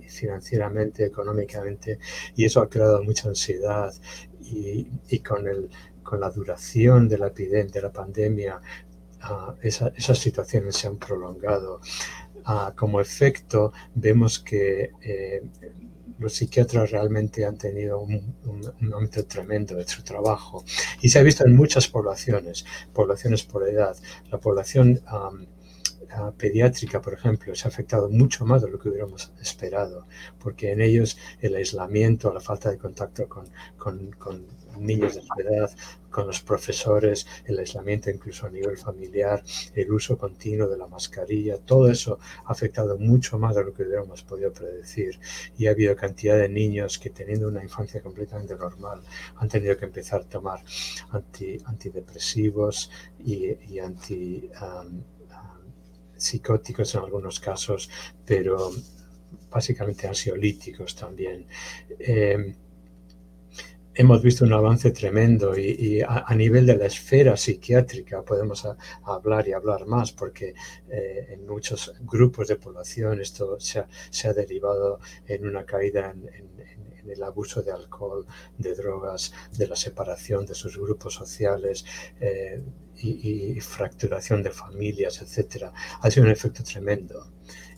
financieramente, 0.07 1.05
económicamente, 1.05 1.99
y 2.35 2.45
eso 2.45 2.59
ha 2.61 2.69
creado 2.69 3.03
mucha 3.03 3.29
ansiedad 3.29 3.93
y, 4.41 5.19
con, 5.19 5.47
el, 5.47 5.69
con 6.01 6.19
la 6.19 6.31
duración 6.31 7.07
de 7.07 7.19
la 7.19 7.27
epidemia, 7.27 7.71
de 7.71 7.81
la 7.81 7.91
pandemia, 7.91 8.61
ah, 9.21 9.55
esas 9.61 10.17
situaciones 10.17 10.75
se 10.75 10.87
han 10.87 10.97
prolongado. 10.97 11.81
Ah, 12.45 12.73
como 12.75 12.99
efecto, 12.99 13.71
vemos 13.93 14.39
que 14.39 14.91
eh, 15.01 15.43
los 16.19 16.33
psiquiatras 16.33 16.91
realmente 16.91 17.45
han 17.45 17.57
tenido 17.57 17.99
un, 17.99 18.35
aumento 18.93 19.25
tremendo 19.25 19.75
de 19.75 19.87
su 19.87 20.03
trabajo 20.03 20.63
y 21.01 21.09
se 21.09 21.19
ha 21.19 21.23
visto 21.23 21.45
en 21.45 21.55
muchas 21.55 21.87
poblaciones, 21.87 22.65
poblaciones 22.93 23.43
por 23.43 23.67
edad. 23.67 23.95
La 24.29 24.37
población 24.37 25.01
pediátrica, 26.37 27.01
por 27.01 27.13
ejemplo, 27.13 27.53
se 27.55 27.67
ha 27.67 27.69
afectado 27.69 28.09
mucho 28.09 28.45
más 28.45 28.61
de 28.61 28.69
lo 28.69 28.79
que 28.79 28.89
hubiéramos 28.89 29.31
esperado, 29.41 30.07
porque 30.39 30.71
en 30.71 30.81
ellos 30.81 31.17
el 31.41 31.55
aislamiento, 31.55 32.33
la 32.33 32.39
falta 32.39 32.69
de 32.71 32.77
contacto 32.77 33.27
con, 33.27 33.47
con, 33.77 34.47
niños 34.79 35.15
de 35.15 35.21
su 35.21 35.27
edad, 35.41 35.69
con 36.09 36.25
los 36.27 36.39
profesores, 36.39 37.27
el 37.45 37.59
aislamiento 37.59 38.09
incluso 38.09 38.47
a 38.47 38.49
nivel 38.49 38.77
familiar, 38.77 39.43
el 39.75 39.91
uso 39.91 40.17
continuo 40.17 40.69
de 40.69 40.77
la 40.77 40.87
mascarilla, 40.87 41.57
todo 41.57 41.89
eso 41.89 42.17
ha 42.45 42.51
afectado 42.51 42.97
mucho 42.97 43.37
más 43.37 43.55
de 43.55 43.65
lo 43.65 43.73
que 43.73 43.83
hubiéramos 43.83 44.23
podido 44.23 44.53
predecir. 44.53 45.19
Y 45.57 45.67
ha 45.67 45.71
habido 45.71 45.95
cantidad 45.97 46.37
de 46.37 46.47
niños 46.47 46.97
que 46.97 47.09
teniendo 47.09 47.49
una 47.49 47.61
infancia 47.61 48.01
completamente 48.01 48.55
normal 48.55 49.01
han 49.35 49.49
tenido 49.49 49.75
que 49.77 49.85
empezar 49.85 50.21
a 50.21 50.29
tomar 50.29 50.63
anti, 51.11 51.57
antidepresivos 51.65 52.89
y, 53.19 53.73
y 53.73 53.79
anti... 53.79 54.49
psicóticos 56.19 56.93
en 56.95 57.01
algunos 57.01 57.39
casos, 57.39 57.89
pero 58.25 58.71
básicamente 59.49 60.07
ansiolíticos 60.07 60.95
también. 60.95 61.45
Eh, 61.97 62.55
hemos 63.99 64.21
visto 64.21 64.45
un 64.45 64.53
avance 64.53 64.91
tremendo 64.91 65.57
y, 65.57 66.01
a, 66.01 66.33
nivel 66.33 66.65
de 66.65 66.77
la 66.77 66.85
esfera 66.85 67.35
psiquiátrica 67.35 68.21
podemos 68.21 68.65
hablar 69.03 69.45
y 69.49 69.51
hablar 69.51 69.85
más 69.87 70.13
porque 70.13 70.53
eh, 70.89 71.27
en 71.31 71.45
muchos 71.45 71.93
grupos 71.99 72.47
de 72.47 72.55
población 72.55 73.19
esto 73.19 73.57
se 73.59 73.79
ha, 74.27 74.33
derivado 74.33 75.01
en 75.27 75.45
una 75.45 75.65
caída 75.65 76.11
en, 76.11 76.49
el 77.09 77.23
abuso 77.23 77.61
de 77.61 77.71
alcohol, 77.71 78.25
de 78.57 78.73
drogas, 78.75 79.33
de 79.57 79.67
la 79.67 79.75
separación 79.75 80.45
de 80.45 80.53
sus 80.53 80.77
grupos 80.77 81.15
sociales. 81.15 81.83
Eh, 82.21 82.61
y, 83.01 83.59
fracturación 83.61 84.43
de 84.43 84.51
familias, 84.51 85.21
etcétera, 85.21 85.71
ha 86.01 86.11
sido 86.11 86.25
un 86.25 86.31
efecto 86.31 86.63
tremendo 86.63 87.31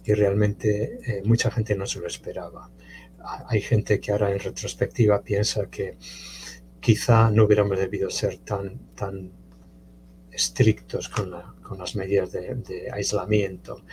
y 0.03 0.13
realmente 0.13 0.99
eh, 1.05 1.21
mucha 1.23 1.51
gente 1.51 1.75
no 1.75 1.85
se 1.85 1.99
lo 1.99 2.07
esperaba. 2.07 2.71
Hay 3.47 3.61
gente 3.61 3.99
que 3.99 4.11
ahora 4.11 4.31
en 4.31 4.39
retrospectiva 4.39 5.21
piensa 5.21 5.67
que 5.69 5.97
quizá 6.79 7.29
no 7.31 7.45
hubiéramos 7.45 7.77
debido 7.77 8.09
ser 8.09 8.37
tan, 8.39 8.93
tan 8.95 9.31
estrictos 10.31 11.09
con, 11.09 11.31
las 11.77 11.95
medidas 11.95 12.31
de 12.33 12.89
aislamiento, 12.91 13.83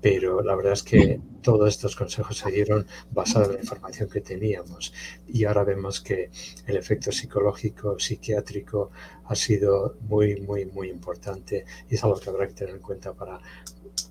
pero 0.00 0.40
la 0.40 0.54
verdad 0.54 0.74
es 0.74 0.84
que 0.84 1.20
todos 1.42 1.68
estos 1.68 1.96
consejos 1.96 2.38
se 2.38 2.50
dieron 2.52 2.86
basados 3.10 3.48
en 3.48 3.54
la 3.54 3.60
información 3.60 4.08
que 4.08 4.20
teníamos 4.20 4.92
y 5.26 5.44
ahora 5.44 5.64
vemos 5.64 6.00
que 6.00 6.30
el 6.66 6.76
efecto 6.76 7.10
psicológico, 7.10 7.98
psiquiátrico 7.98 8.90
ha 9.24 9.34
sido 9.34 9.96
muy, 10.02 10.40
muy, 10.42 10.66
muy 10.66 10.90
importante 10.90 11.64
y 11.88 11.96
es 11.96 12.04
algo 12.04 12.20
que 12.20 12.30
habrá 12.30 12.46
que 12.46 12.54
tener 12.54 12.74
en 12.76 12.80
cuenta 12.80 13.12
para 13.14 13.40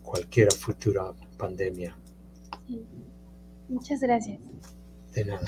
cualquier 0.01 0.51
futura 0.51 1.13
pandemia. 1.37 1.95
Muchas 3.69 3.99
gracias. 4.01 4.39
De 5.13 5.25
nada. 5.25 5.45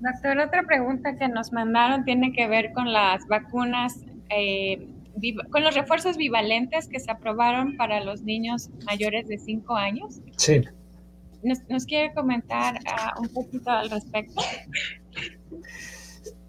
Doctor, 0.00 0.38
otra 0.38 0.62
pregunta 0.64 1.16
que 1.16 1.28
nos 1.28 1.52
mandaron 1.52 2.04
tiene 2.04 2.32
que 2.32 2.46
ver 2.46 2.72
con 2.72 2.92
las 2.92 3.26
vacunas. 3.26 4.00
Eh, 4.30 4.88
con 5.50 5.62
los 5.62 5.74
refuerzos 5.74 6.16
bivalentes 6.18 6.88
que 6.88 7.00
se 7.00 7.10
aprobaron 7.10 7.76
para 7.76 8.04
los 8.04 8.22
niños 8.22 8.68
mayores 8.84 9.26
de 9.28 9.38
5 9.38 9.74
años. 9.74 10.20
Sí. 10.36 10.62
¿Nos, 11.42 11.86
quiere 11.86 12.12
comentar 12.12 12.78
ah, 12.86 13.14
un 13.18 13.28
poquito 13.28 13.70
al 13.70 13.88
respecto? 13.88 14.42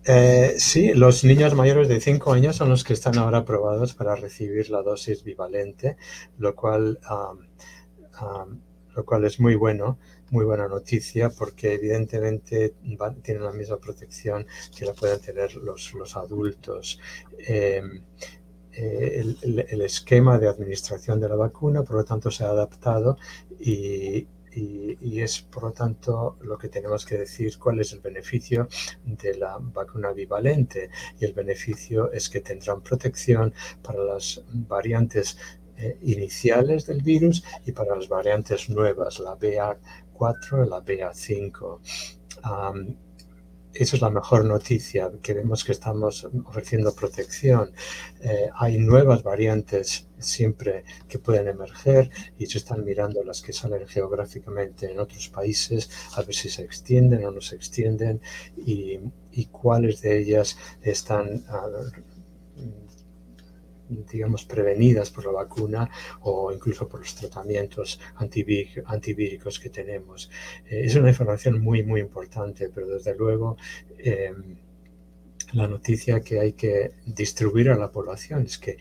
Eh, 0.10 0.56
sí, 0.58 0.94
los 0.94 1.24
niños 1.24 1.54
mayores 1.54 1.90
de 1.90 2.00
5 2.00 2.32
años 2.32 2.56
son 2.56 2.70
los 2.70 2.84
que 2.84 2.94
están 2.94 3.18
ahora 3.18 3.40
aprobados 3.40 3.94
para 3.94 4.16
recibir 4.16 4.70
la 4.70 4.82
dosis 4.82 5.24
bivalente, 5.24 5.98
lo 6.38 6.56
cual, 6.56 6.98
lo 8.98 9.06
cual 9.06 9.24
es 9.26 9.40
muy 9.40 9.54
bueno, 9.56 10.00
muy 10.32 10.44
buena 10.44 10.68
noticia, 10.68 11.30
porque 11.30 11.74
evidentemente 11.74 12.74
tienen 13.22 13.44
la 13.44 13.52
misma 13.52 13.78
protección 13.78 14.48
que 14.76 14.86
la 14.86 14.94
pueden 14.94 15.22
tener 15.22 15.56
los, 15.56 15.94
los 15.94 16.18
adultos. 16.18 17.00
Eh, 17.38 17.82
eh, 18.74 19.36
el, 19.42 19.82
esquema 19.82 20.40
de 20.40 20.48
administración 20.48 21.20
de 21.20 21.30
la 21.30 21.36
vacuna, 21.36 21.84
por 21.84 21.98
lo 21.98 22.06
tanto 22.06 22.32
se 22.32 22.44
ha 22.44 22.50
adaptado 22.50 23.18
y, 23.60 24.28
es 25.02 25.42
por 25.42 25.64
lo 25.64 25.72
tanto 25.72 26.38
lo 26.42 26.58
que 26.58 26.68
tenemos 26.68 27.06
que 27.06 27.18
decir 27.20 27.60
cuál 27.60 27.80
es 27.80 27.94
el 27.94 28.00
beneficio 28.00 28.68
de 29.04 29.38
la 29.38 29.58
vacuna 29.60 30.12
bivalente 30.12 30.90
y 31.20 31.26
el 31.26 31.34
beneficio 31.34 32.12
es 32.12 32.28
que 32.30 32.42
tendrán 32.42 32.82
protección 32.82 33.54
para 33.84 34.04
las 34.04 34.44
variantes 34.52 35.38
eh, 35.78 35.98
iniciales 36.02 36.86
del 36.86 37.02
virus 37.02 37.44
y 37.66 37.72
para 37.72 37.96
las 37.96 38.08
variantes 38.08 38.70
nuevas, 38.70 39.20
la 39.20 39.38
BA4 39.38 40.66
y 40.66 40.70
la 40.70 40.84
BA5 40.84 41.80
esa 43.80 43.96
es 43.96 44.02
la 44.02 44.10
mejor 44.10 44.46
noticia, 44.46 45.12
que 45.22 45.34
vemos 45.34 45.64
que 45.64 45.72
estamos 45.72 46.28
ofreciendo 46.46 46.96
protección. 46.96 47.72
Eh, 48.22 48.50
hay 48.56 48.78
nuevas 48.80 49.22
variantes 49.24 50.08
siempre 50.18 50.84
que 51.08 51.20
pueden 51.20 51.48
emerger 51.48 52.10
y 52.38 52.48
se 52.48 52.58
están 52.58 52.84
mirando 52.84 53.24
las 53.24 53.42
que 53.42 53.54
salen 53.54 53.88
geográficamente 53.88 54.92
en 54.92 55.00
otros 55.00 55.30
países 55.30 55.90
a 56.16 56.24
ver 56.24 56.34
si 56.34 56.50
se 56.50 56.64
extienden 56.64 57.24
o 57.26 57.32
no 57.32 57.42
se 57.42 57.56
extienden 57.56 58.22
y, 58.58 59.00
cuáles 59.52 60.02
de 60.02 60.18
ellas 60.18 60.58
están 60.82 61.46
ah, 61.50 61.68
digamos, 63.90 64.46
prevenidas 64.46 65.12
por 65.12 65.26
la 65.26 65.32
vacuna 65.32 65.90
o 66.22 66.52
incluso 66.52 66.88
por 66.88 67.00
los 67.02 67.16
tratamientos 67.16 68.00
antivíricos 68.16 69.60
que 69.60 69.70
tenemos. 69.70 70.30
Eh, 70.66 70.82
es 70.86 70.96
una 70.96 71.10
información 71.10 71.62
muy, 71.62 71.84
muy 71.84 72.02
importante, 72.02 72.70
pero 72.70 72.88
desde 72.88 73.16
luego 73.16 73.58
em, 73.98 74.58
la 75.54 75.68
noticia 75.68 76.22
que 76.22 76.40
hay 76.40 76.54
que 76.54 76.94
distribuir 77.06 77.70
a 77.70 77.78
la 77.78 77.92
población 77.92 78.44
es 78.44 78.58
que 78.58 78.78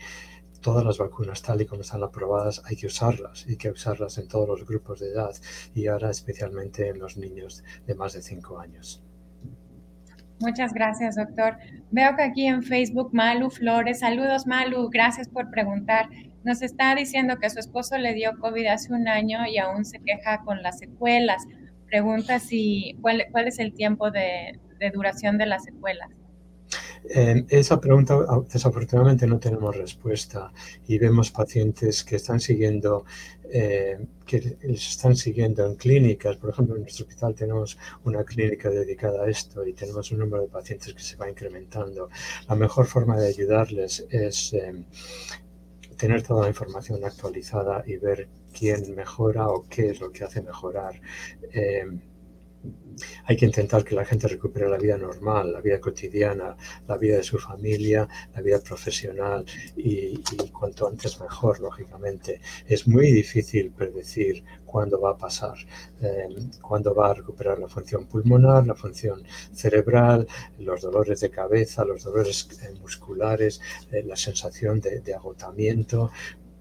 todas 0.61 0.83
las 0.83 0.97
vacunas 0.97 1.41
tal 1.41 1.61
y 1.61 1.65
como 1.65 1.81
están 1.81 2.03
aprobadas 2.03 2.61
hay 2.65 2.75
que 2.75 2.87
usarlas, 2.87 3.45
hay 3.47 3.55
que 3.57 3.69
usarlas 3.69 4.17
en 4.17 4.27
todos 4.27 4.47
los 4.47 4.65
grupos 4.65 4.99
de 4.99 5.11
edad 5.11 5.33
y 5.73 5.87
ahora 5.87 6.09
especialmente 6.11 6.89
en 6.89 6.99
los 6.99 7.17
niños 7.17 7.63
de 7.85 7.95
más 7.95 8.13
de 8.13 8.21
5 8.21 8.59
años. 8.59 9.06
Muchas 10.39 10.71
gracias, 10.73 11.15
doctor. 11.15 11.57
Veo 11.89 12.15
que 12.15 12.23
aquí 12.23 12.45
en 12.45 12.61
Facebook 12.61 13.09
Malu 13.11 13.49
Flores, 13.49 13.99
saludos 13.99 14.45
Malu, 14.45 14.89
gracias 14.89 15.27
por 15.27 15.49
preguntar. 15.49 16.09
Nos 16.43 16.61
está 16.61 16.93
diciendo 16.93 17.37
que 17.37 17.49
su 17.49 17.59
esposo 17.59 17.97
le 17.97 18.13
dio 18.13 18.37
COVID 18.39 18.67
hace 18.67 18.93
un 18.93 19.07
año 19.07 19.47
y 19.47 19.57
aún 19.57 19.83
se 19.83 19.99
queja 19.99 20.43
con 20.43 20.61
las 20.61 20.77
secuelas. 20.77 21.43
Pregunta 21.87 22.39
si 22.39 22.97
cuál, 23.01 23.25
cuál 23.31 23.47
es 23.47 23.57
el 23.57 23.73
tiempo 23.73 24.11
de, 24.11 24.59
de 24.79 24.91
duración 24.91 25.37
de 25.39 25.47
las 25.47 25.63
secuelas. 25.63 26.09
Eh, 27.09 27.45
esa 27.49 27.79
pregunta 27.79 28.17
desafortunadamente 28.51 29.27
no 29.27 29.39
tenemos 29.39 29.75
respuesta 29.75 30.51
y 30.87 30.97
vemos 30.97 31.31
pacientes 31.31 32.03
que 32.03 32.17
están 32.17 32.39
siguiendo 32.39 33.05
eh, 33.49 33.97
que 34.25 34.57
les 34.61 34.89
están 34.89 35.15
siguiendo 35.15 35.65
en 35.65 35.75
clínicas. 35.75 36.35
Por 36.37 36.49
ejemplo, 36.49 36.75
en 36.75 36.81
nuestro 36.81 37.05
hospital 37.05 37.33
tenemos 37.33 37.77
una 38.03 38.23
clínica 38.25 38.69
dedicada 38.69 39.23
a 39.23 39.29
esto 39.29 39.65
y 39.65 39.73
tenemos 39.73 40.11
un 40.11 40.19
número 40.19 40.43
de 40.43 40.49
pacientes 40.49 40.93
que 40.93 41.01
se 41.01 41.15
va 41.15 41.29
incrementando. 41.29 42.09
La 42.49 42.55
mejor 42.55 42.87
forma 42.87 43.17
de 43.17 43.27
ayudarles 43.27 44.05
es 44.09 44.53
eh, 44.53 44.83
tener 45.97 46.23
toda 46.23 46.43
la 46.43 46.49
información 46.49 47.03
actualizada 47.05 47.83
y 47.87 47.95
ver 47.97 48.27
quién 48.53 48.95
mejora 48.95 49.47
o 49.47 49.65
qué 49.69 49.91
es 49.91 50.01
lo 50.01 50.11
que 50.11 50.25
hace 50.25 50.41
mejorar 50.41 50.99
hay 53.25 53.37
que 53.37 53.45
intentar 53.45 53.83
que 53.83 53.95
la 53.95 54.05
gente 54.05 54.27
recupere 54.27 54.67
la 54.67 54.77
vida 54.77 54.97
normal, 54.97 55.53
la 55.53 55.61
vida 55.61 55.79
cotidiana, 55.79 56.55
la 56.87 56.97
vida 56.97 57.17
de 57.17 57.23
su 57.23 57.37
familia, 57.37 58.07
la 58.33 58.41
vida 58.41 58.59
profesional 58.59 59.45
y, 59.75 60.17
cuanto 60.51 60.87
antes 60.87 61.19
mejor, 61.19 61.59
lógicamente. 61.59 62.41
Es 62.65 62.87
muy 62.87 63.11
difícil 63.11 63.71
predecir 63.71 64.43
cuándo 64.65 64.99
va 64.99 65.11
a 65.11 65.17
pasar, 65.17 65.57
eh, 66.01 66.27
cuándo 66.61 66.93
va 66.93 67.11
a 67.11 67.13
recuperar 67.13 67.59
la 67.59 67.67
función 67.67 68.05
pulmonar, 68.05 68.65
la 68.65 68.75
función 68.75 69.23
cerebral, 69.53 70.27
los 70.59 70.81
dolores 70.81 71.21
de 71.21 71.29
cabeza, 71.29 71.85
los 71.85 72.03
dolores 72.03 72.47
eh, 72.63 72.73
musculares, 72.81 73.61
eh, 73.91 74.03
la 74.03 74.15
sensación 74.15 74.79
de 74.81 75.13
agotamiento 75.13 76.11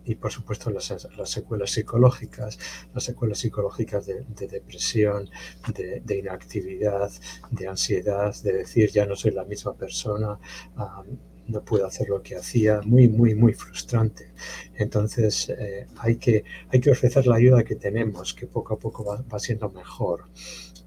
y 0.06 0.14
por 0.14 0.30
supuesto 0.30 0.70
las, 0.70 0.94
secuelas 1.24 1.70
psicológicas, 1.70 2.58
las 2.94 3.04
secuelas 3.04 3.38
psicológicas 3.38 4.06
de, 4.06 4.24
depresión, 4.46 5.28
de, 5.74 6.16
inactividad, 6.16 7.10
de 7.50 7.66
ansiedad, 7.66 8.34
de 8.42 8.52
decir 8.52 8.90
ya 8.90 9.04
no 9.04 9.16
soy 9.16 9.32
la 9.32 9.44
misma 9.44 9.74
persona. 9.74 10.38
no 11.48 11.62
puedo 11.62 11.86
hacer 11.86 12.08
lo 12.08 12.22
que 12.22 12.36
hacía, 12.36 12.80
muy, 12.82 13.08
muy, 13.08 13.34
muy 13.34 13.52
frustrante. 13.52 14.32
Entonces 14.74 15.48
eh, 15.48 15.86
hay, 15.98 16.16
que, 16.16 16.44
hay 16.70 16.80
que 16.80 16.90
ofrecer 16.90 17.26
la 17.26 17.36
ayuda 17.36 17.64
que 17.64 17.76
tenemos, 17.76 18.32
que 18.34 18.46
poco 18.46 18.74
a 18.74 18.78
poco 18.78 19.04
va, 19.04 19.38
siendo 19.38 19.68
mejor. 19.70 20.28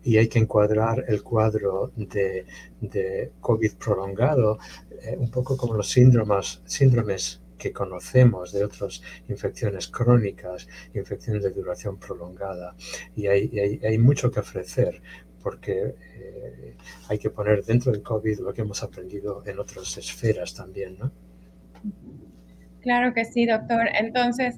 Y 0.01 0.17
hay 0.17 0.29
que 0.29 0.39
encuadrar 0.39 1.03
el 1.10 1.23
cuadro 1.23 1.91
de, 1.95 2.45
de 2.79 3.34
COVID 3.41 3.73
prolongado, 3.75 4.60
eh, 5.01 5.15
un 5.17 5.29
poco 5.29 5.58
como 5.58 5.73
los 5.73 5.89
síndromes, 5.89 6.62
síndromes 6.65 7.41
que 7.60 7.72
conocemos 7.72 8.52
de 8.52 8.63
otras 8.63 9.04
infecciones 9.28 9.88
crónicas, 9.88 10.67
infecciones 10.95 11.43
de 11.43 11.52
duración 11.52 12.00
prolongada. 12.00 12.76
Y 13.15 13.28
hay, 13.28 13.80
hay, 13.84 13.98
mucho 14.00 14.32
que 14.32 14.39
ofrecer 14.39 15.02
porque 15.43 15.95
eh, 16.15 16.76
hay 17.08 17.19
que 17.19 17.30
poner 17.30 17.63
dentro 17.63 17.91
del 17.91 18.02
COVID 18.02 18.39
lo 18.39 18.54
que 18.54 18.62
hemos 18.62 18.82
aprendido 18.82 19.43
en 19.45 19.60
otras 19.60 19.95
esferas 19.98 20.56
también, 20.56 20.98
¿no? 20.98 21.12
Claro 22.82 23.13
que 23.13 23.26
sí, 23.26 23.45
doctor. 23.45 23.89
Entonces, 23.93 24.56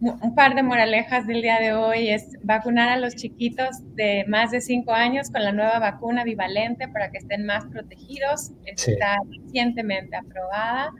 un 0.00 0.34
par 0.34 0.54
de 0.54 0.62
moralejas 0.62 1.26
del 1.26 1.40
día 1.40 1.58
de 1.58 1.72
hoy 1.72 2.10
es 2.10 2.36
vacunar 2.42 2.90
a 2.90 2.96
los 2.98 3.16
chiquitos 3.16 3.78
de 3.94 4.24
más 4.28 4.50
de 4.50 4.60
5 4.60 4.92
años 4.92 5.30
con 5.30 5.42
la 5.42 5.52
nueva 5.52 5.78
vacuna 5.78 6.22
bivalente 6.22 6.86
para 6.88 7.10
que 7.10 7.18
estén 7.18 7.46
más 7.46 7.64
protegidos. 7.66 8.52
Está 8.66 9.16
recientemente 9.30 10.16
aprobada. 10.16 10.92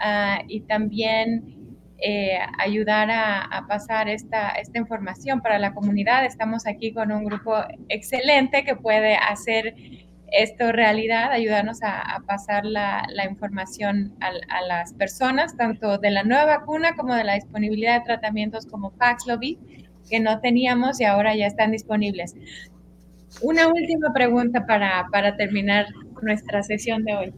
Ah, 0.00 0.42
y 0.48 0.60
también 0.62 1.76
eh, 1.98 2.38
ayudar 2.58 3.10
a, 3.10 3.66
pasar 3.68 4.08
esta, 4.08 4.48
esta 4.50 4.78
información 4.78 5.42
para 5.42 5.58
la 5.58 5.74
comunidad. 5.74 6.24
Estamos 6.24 6.66
aquí 6.66 6.92
con 6.92 7.12
un 7.12 7.24
grupo 7.24 7.54
excelente 7.90 8.64
que 8.64 8.74
puede 8.74 9.16
hacer 9.16 9.74
esto 10.32 10.72
realidad, 10.72 11.32
ayudarnos 11.32 11.82
a, 11.82 12.22
pasar 12.26 12.64
la, 12.64 13.04
la 13.10 13.26
información 13.26 14.14
a, 14.20 14.28
a, 14.28 14.62
las 14.62 14.94
personas, 14.94 15.56
tanto 15.56 15.98
de 15.98 16.10
la 16.10 16.22
nueva 16.22 16.46
vacuna 16.46 16.94
como 16.96 17.14
de 17.14 17.24
la 17.24 17.34
disponibilidad 17.34 17.98
de 17.98 18.06
tratamientos 18.06 18.64
como 18.64 18.92
Paxlovid, 18.92 19.58
que 20.08 20.20
no 20.20 20.40
teníamos 20.40 21.00
y 21.00 21.04
ahora 21.04 21.34
ya 21.34 21.46
están 21.46 21.72
disponibles. 21.72 22.34
Una 23.42 23.68
última 23.68 24.12
pregunta 24.14 24.64
para, 24.66 25.06
para 25.12 25.36
terminar 25.36 25.86
nuestra 26.22 26.62
sesión 26.62 27.04
de 27.04 27.14
hoy. 27.14 27.34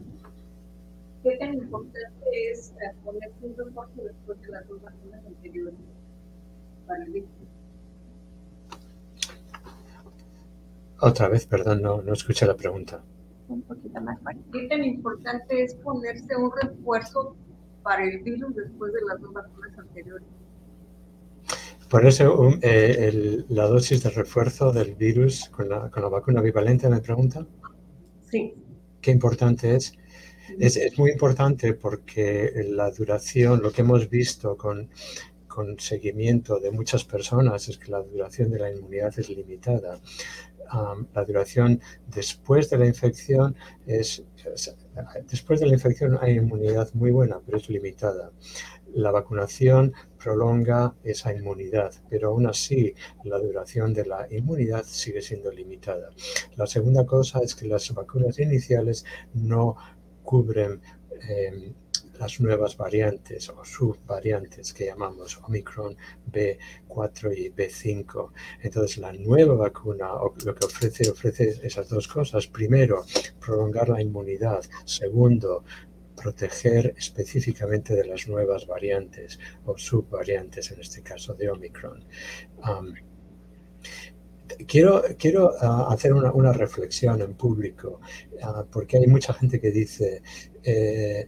¿Qué 1.23 1.37
tan 1.37 1.53
importante 1.53 2.51
es 2.51 2.73
poner 3.01 3.31
un 3.41 3.55
refuerzo 3.55 4.03
después 4.03 4.41
de 4.41 4.47
las 4.49 4.67
dos 4.67 4.81
vacunas 4.81 5.25
anteriores 5.25 5.75
para 6.85 7.03
el 7.05 7.25
Otra 10.99 11.29
vez, 11.29 11.45
perdón, 11.45 11.81
no, 11.81 12.01
no 12.01 12.11
escuché 12.11 12.45
la 12.45 12.55
pregunta. 12.55 13.01
Un 13.47 13.61
poquito 13.61 14.01
más 14.01 14.17
¿Qué 14.51 14.67
tan 14.67 14.83
importante 14.83 15.63
es 15.63 15.75
ponerse 15.75 16.35
un 16.35 16.51
refuerzo 16.61 17.37
para 17.83 18.03
el 18.03 18.21
virus 18.21 18.53
después 18.55 18.91
de 18.91 19.01
las 19.07 19.21
dos 19.21 19.33
vacunas 19.33 19.77
anteriores? 19.77 20.27
Ponerse 21.89 22.25
eh, 22.63 23.45
la 23.47 23.67
dosis 23.67 24.03
de 24.03 24.09
refuerzo 24.09 24.73
del 24.73 24.95
virus 24.95 25.47
con 25.49 25.69
la, 25.69 25.89
con 25.89 26.03
la 26.03 26.09
vacuna 26.09 26.41
bivalente, 26.41 26.89
¿me 26.89 26.99
pregunta? 26.99 27.45
Sí. 28.29 28.55
¿Qué 28.99 29.11
importante 29.11 29.75
es? 29.75 29.93
Es, 30.59 30.97
muy 30.97 31.11
importante 31.11 31.73
porque 31.73 32.51
la 32.69 32.91
duración, 32.91 33.61
lo 33.61 33.71
que 33.71 33.81
hemos 33.81 34.09
visto 34.09 34.57
con, 34.57 34.89
con 35.47 35.79
seguimiento 35.79 36.59
de 36.59 36.71
muchas 36.71 37.03
personas 37.03 37.69
es 37.69 37.77
que 37.77 37.91
la 37.91 38.01
duración 38.01 38.49
de 38.51 38.59
la 38.59 38.71
inmunidad 38.71 39.13
es 39.17 39.29
limitada. 39.29 39.99
la 41.13 41.25
duración 41.25 41.79
después 42.07 42.69
de 42.71 42.77
la 42.79 42.87
infección 42.87 43.55
es, 43.85 44.23
después 45.29 45.59
de 45.59 45.67
la 45.67 45.73
infección 45.73 46.17
hay 46.19 46.37
inmunidad 46.37 46.89
muy 46.93 47.11
buena, 47.11 47.39
pero 47.45 47.57
es 47.57 47.69
limitada. 47.69 48.31
La 48.95 49.11
vacunación 49.11 49.93
prolonga 50.17 50.95
esa 51.03 51.33
inmunidad, 51.33 51.93
pero 52.09 52.29
aún 52.29 52.47
así 52.47 52.93
la 53.23 53.37
duración 53.37 53.93
de 53.93 54.05
la 54.05 54.27
inmunidad 54.31 54.83
sigue 54.85 55.21
siendo 55.21 55.51
limitada. 55.51 56.09
La 56.55 56.65
segunda 56.65 57.05
cosa 57.05 57.39
es 57.43 57.53
que 57.53 57.67
las 57.67 57.93
vacunas 57.93 58.39
iniciales 58.39 59.05
no 59.33 59.75
cubren 60.23 60.81
em, 61.29 61.73
las 62.19 62.39
nuevas 62.39 62.77
variantes 62.77 63.49
o 63.49 63.65
subvariantes 63.65 64.73
que 64.73 64.85
llamamos 64.85 65.39
Omicron 65.43 65.95
B4 66.31 67.35
y 67.37 67.49
B5. 67.49 68.31
Entonces, 68.61 68.97
la 68.97 69.13
nueva 69.13 69.55
vacuna 69.55 70.09
lo 70.45 70.55
que 70.55 70.65
ofrece, 70.65 71.09
ofrece 71.09 71.59
esas 71.63 71.89
dos 71.89 72.07
cosas. 72.07 72.47
Primero, 72.47 73.05
prolongar 73.39 73.89
la 73.89 74.01
inmunidad. 74.01 74.63
Segundo, 74.85 75.63
proteger 76.15 76.93
específicamente 76.97 77.95
de 77.95 78.05
las 78.05 78.27
nuevas 78.27 78.67
variantes 78.67 79.39
o 79.65 79.77
subvariantes, 79.77 80.71
en 80.71 80.79
este 80.79 81.01
caso 81.01 81.33
de 81.33 81.49
Omicron. 81.49 82.03
Quiero, 84.67 85.03
quiero 85.17 85.53
ah, 85.59 85.87
hacer 85.91 86.13
una, 86.13 86.53
reflexión 86.53 87.21
en 87.21 87.33
público, 87.33 87.99
ah, 88.41 88.65
porque 88.71 88.97
hay 88.97 89.07
mucha 89.07 89.33
gente 89.33 89.59
que 89.59 89.71
dice, 89.71 90.21
eh, 90.63 91.27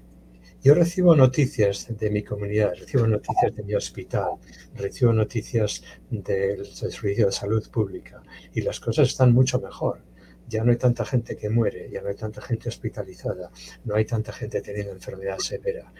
yo 0.65 0.73
recibo 0.73 1.15
noticias 1.15 1.87
de 1.95 2.09
mi 2.09 2.23
comunidad, 2.23 2.73
recibo 2.75 3.05
noticias 3.05 3.55
de 3.55 3.61
mi 3.61 3.75
hospital, 3.75 4.31
recibo 4.73 5.13
noticias 5.13 5.83
del 6.09 6.65
Servicio 6.65 7.27
de 7.27 7.31
Salud 7.31 7.69
Pública 7.69 8.23
y 8.51 8.61
las 8.61 8.79
cosas 8.79 9.09
están 9.09 9.31
mucho 9.31 9.59
mejor. 9.61 10.01
Ya 10.47 10.63
no 10.63 10.71
hay 10.71 10.77
tanta 10.77 11.05
gente 11.05 11.37
que 11.37 11.51
muere, 11.51 11.89
ya 11.91 12.01
no 12.01 12.09
hay 12.09 12.15
tanta 12.15 12.41
gente 12.41 12.69
hospitalizada, 12.69 13.51
no 13.83 13.93
hay 13.93 14.05
tanta 14.05 14.31
gente 14.31 14.59
teniendo 14.61 14.91
enfermedad 14.91 15.37
severa. 15.37 15.93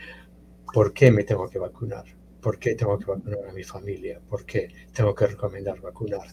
¿Por 0.74 0.94
qué 0.94 1.12
me 1.12 1.24
tengo 1.24 1.48
que 1.48 1.60
vacunar? 1.60 2.06
¿Por 2.42 2.58
qué 2.58 2.74
tengo 2.74 2.98
que 2.98 3.06
vacunar 3.06 3.48
a 3.48 3.54
mi 3.54 3.64
familia? 3.64 4.20
¿Por 4.28 4.46
qué 4.46 4.68
tengo 4.92 5.14
que 5.14 5.28
recomendar 5.28 5.80
vacunar? 5.80 6.28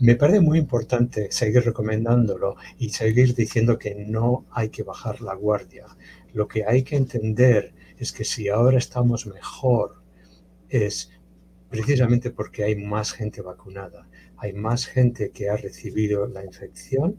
Me 0.00 0.14
parece 0.14 0.40
muy 0.40 0.58
importante 0.58 1.30
seguir 1.32 1.64
recomendándolo 1.64 2.56
y 2.78 2.90
seguir 2.90 3.34
diciendo 3.34 3.78
que 3.78 3.94
no 3.94 4.46
hay 4.50 4.68
que 4.68 4.82
bajar 4.82 5.20
la 5.20 5.34
guardia. 5.34 5.86
Lo 6.32 6.46
que 6.46 6.64
hay 6.64 6.82
que 6.82 6.96
entender 6.96 7.74
es 7.98 8.12
que 8.12 8.24
si 8.24 8.48
ahora 8.48 8.78
estamos 8.78 9.26
mejor 9.26 10.02
es 10.68 11.10
precisamente 11.68 12.30
porque 12.30 12.64
hay 12.64 12.76
más 12.76 13.12
gente 13.12 13.42
vacunada, 13.42 14.08
hay 14.36 14.52
más 14.52 14.86
gente 14.86 15.30
que 15.30 15.50
ha 15.50 15.56
recibido 15.56 16.26
la 16.26 16.44
infección 16.44 17.18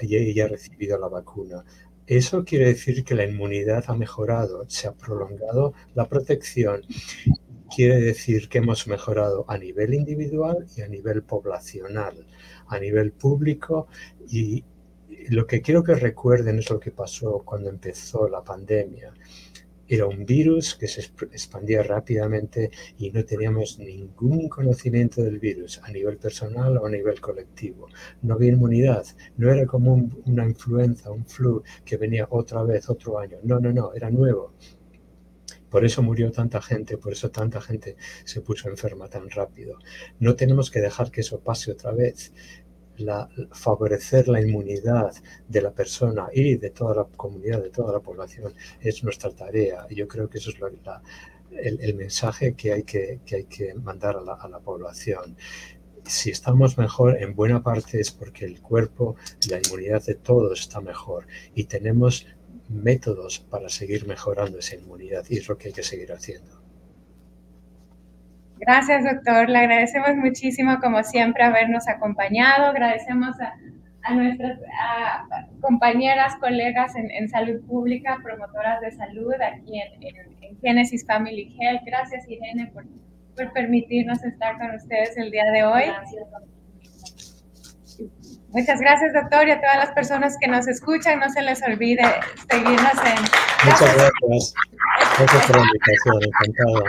y 0.00 0.40
ha 0.40 0.48
recibido 0.48 0.98
la 0.98 1.08
vacuna. 1.08 1.64
Eso 2.06 2.44
quiere 2.44 2.66
decir 2.66 3.04
que 3.04 3.14
la 3.14 3.24
inmunidad 3.24 3.84
ha 3.88 3.94
mejorado, 3.94 4.64
se 4.68 4.88
ha 4.88 4.92
prolongado 4.92 5.74
la 5.94 6.08
protección 6.08 6.82
quiere 7.74 8.00
decir 8.00 8.48
que 8.48 8.58
hemos 8.58 8.86
mejorado 8.86 9.44
a 9.48 9.58
nivel 9.58 9.94
individual 9.94 10.66
y 10.76 10.82
a 10.82 10.88
nivel 10.88 11.22
poblacional, 11.22 12.26
a 12.66 12.78
nivel 12.78 13.12
público 13.12 13.88
y 14.28 14.64
lo 15.30 15.46
que 15.46 15.60
quiero 15.60 15.82
que 15.82 15.94
recuerden 15.94 16.58
es 16.58 16.70
lo 16.70 16.80
que 16.80 16.90
pasó 16.90 17.42
cuando 17.44 17.68
empezó 17.68 18.28
la 18.28 18.42
pandemia. 18.42 19.12
Era 19.90 20.06
un 20.06 20.26
virus 20.26 20.74
que 20.74 20.86
se 20.86 21.00
expandía 21.00 21.82
rápidamente 21.82 22.70
y 22.98 23.10
no 23.10 23.24
teníamos 23.24 23.78
ningún 23.78 24.46
conocimiento 24.48 25.22
del 25.22 25.38
virus 25.38 25.80
a 25.82 25.90
nivel 25.90 26.18
personal 26.18 26.76
o 26.76 26.84
a 26.84 26.90
nivel 26.90 27.18
colectivo. 27.22 27.88
No 28.20 28.34
había 28.34 28.52
inmunidad, 28.52 29.06
no 29.38 29.50
era 29.50 29.64
como 29.64 30.10
una 30.26 30.44
influenza, 30.44 31.10
un 31.10 31.24
flu 31.24 31.62
que 31.86 31.96
venía 31.96 32.26
otra 32.30 32.62
vez, 32.64 32.90
otro 32.90 33.18
año. 33.18 33.38
No, 33.44 33.58
no, 33.60 33.72
no, 33.72 33.94
era 33.94 34.10
nuevo 34.10 34.52
por 35.70 35.84
eso 35.84 36.02
murió 36.02 36.30
tanta 36.30 36.60
gente, 36.62 36.96
por 36.96 37.12
eso 37.12 37.30
tanta 37.30 37.60
gente 37.60 37.96
se 38.24 38.40
puso 38.40 38.68
enferma 38.68 39.08
tan 39.08 39.28
rápido. 39.30 39.78
No 40.18 40.34
tenemos 40.36 40.70
que 40.70 40.80
dejar 40.80 41.10
que 41.10 41.20
eso 41.22 41.40
pase 41.40 41.72
otra 41.72 41.92
vez. 41.92 42.32
favorecer 43.52 44.26
la 44.26 44.40
inmunidad 44.40 45.12
de 45.46 45.62
la 45.62 45.70
persona 45.72 46.28
y 46.32 46.56
de 46.56 46.70
toda 46.70 46.96
la 46.96 47.04
comunidad, 47.04 47.62
de 47.62 47.70
toda 47.70 47.92
la 47.92 48.00
población, 48.00 48.54
es 48.80 49.04
nuestra 49.04 49.30
tarea. 49.30 49.86
Yo 49.90 50.08
creo 50.08 50.28
que 50.28 50.38
eso 50.38 50.50
es 50.50 50.56
el, 51.52 51.94
mensaje 51.94 52.54
que 52.54 52.72
hay 52.72 52.82
que, 52.82 53.20
hay 53.32 53.44
que 53.44 53.74
mandar 53.74 54.16
a 54.16 54.20
la, 54.20 54.34
a 54.34 54.48
la 54.48 54.58
población 54.58 55.36
si 56.08 56.30
estamos 56.30 56.78
mejor, 56.78 57.22
en 57.22 57.34
buena 57.34 57.62
parte 57.62 58.00
es 58.00 58.10
porque 58.10 58.46
el 58.46 58.60
cuerpo, 58.60 59.16
la 59.50 59.60
inmunidad 59.62 60.04
de 60.04 60.14
todos 60.14 60.60
está 60.60 60.80
mejor 60.80 61.26
y 61.54 61.64
tenemos 61.64 62.26
métodos 62.68 63.38
para 63.38 63.68
seguir 63.68 64.06
mejorando 64.06 64.58
esa 64.58 64.76
inmunidad 64.76 65.24
y 65.28 65.38
es 65.38 65.48
lo 65.48 65.56
que 65.56 65.68
hay 65.68 65.74
que 65.74 65.82
seguir 65.82 66.12
haciendo. 66.12 66.58
Gracias, 68.58 69.04
doctor. 69.04 69.48
Le 69.48 69.58
agradecemos 69.58 70.16
muchísimo, 70.16 70.78
como 70.80 71.02
siempre, 71.04 71.44
habernos 71.44 71.88
acompañado. 71.88 72.66
Agradecemos 72.66 73.36
a, 73.40 73.54
nuestras 74.14 74.58
compañeras, 75.60 76.34
colegas 76.36 76.94
en, 76.96 77.28
salud 77.28 77.60
pública, 77.66 78.18
promotoras 78.22 78.80
de 78.80 78.90
salud 78.92 79.34
aquí 79.34 79.80
en, 79.80 80.58
Genesis 80.60 81.06
Family 81.06 81.54
Health. 81.60 81.82
Gracias, 81.84 82.28
Irene, 82.28 82.70
por, 82.72 82.84
por 83.36 83.52
permitirnos 83.52 84.24
estar 84.24 84.58
con 84.58 84.74
ustedes 84.74 85.16
el 85.16 85.30
día 85.30 85.44
de 85.52 85.64
hoy. 85.64 85.82
Gracias. 85.84 86.26
Muchas 88.50 88.80
gracias, 88.80 89.12
doctor, 89.12 89.46
y 89.46 89.50
a 89.50 89.60
todas 89.60 89.76
las 89.76 89.92
personas 89.92 90.36
que 90.40 90.48
nos 90.48 90.66
escuchan, 90.66 91.20
no 91.20 91.28
se 91.28 91.42
les 91.42 91.62
olvide 91.62 92.02
seguirnos 92.50 92.94
en... 93.04 93.20
Muchas 93.64 93.94
gracias. 93.94 94.54
Gracias 95.18 95.46
por 95.46 95.56
la 95.56 95.62
invitación, 95.62 96.22
encantado. 96.22 96.84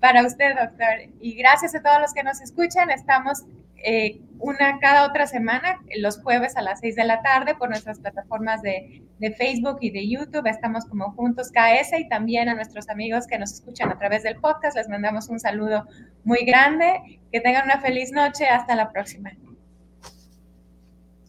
Para 0.00 0.26
usted, 0.26 0.56
doctor. 0.56 1.14
Y 1.20 1.36
gracias 1.36 1.76
a 1.76 1.82
todos 1.82 2.00
los 2.00 2.12
que 2.12 2.24
nos 2.24 2.40
escuchan. 2.40 2.90
Estamos 2.90 3.44
eh, 3.84 4.20
una 4.40 4.80
cada 4.80 5.06
otra 5.06 5.28
semana, 5.28 5.78
los 5.96 6.20
jueves 6.20 6.56
a 6.56 6.62
las 6.62 6.80
6 6.80 6.96
de 6.96 7.04
la 7.04 7.22
tarde, 7.22 7.54
por 7.54 7.68
nuestras 7.68 8.00
plataformas 8.00 8.60
de, 8.62 9.04
de, 9.20 9.30
Facebook 9.32 9.78
y 9.80 9.90
de 9.90 10.08
YouTube. 10.08 10.46
Estamos 10.48 10.86
como 10.86 11.12
Juntos 11.12 11.52
KS 11.52 12.00
y 12.00 12.08
también 12.08 12.48
a 12.48 12.54
nuestros 12.54 12.88
amigos 12.88 13.28
que 13.28 13.38
nos 13.38 13.52
escuchan 13.52 13.90
a 13.90 13.98
través 13.98 14.24
del 14.24 14.36
podcast. 14.36 14.76
Les 14.76 14.88
mandamos 14.88 15.28
un 15.28 15.38
saludo 15.38 15.86
muy 16.24 16.44
grande. 16.44 17.20
Que 17.30 17.40
tengan 17.40 17.64
una 17.64 17.80
feliz 17.80 18.10
noche. 18.10 18.48
Hasta 18.48 18.74
la 18.74 18.90
próxima. 18.90 19.30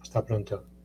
Hasta 0.07 0.23
pronto. 0.25 0.76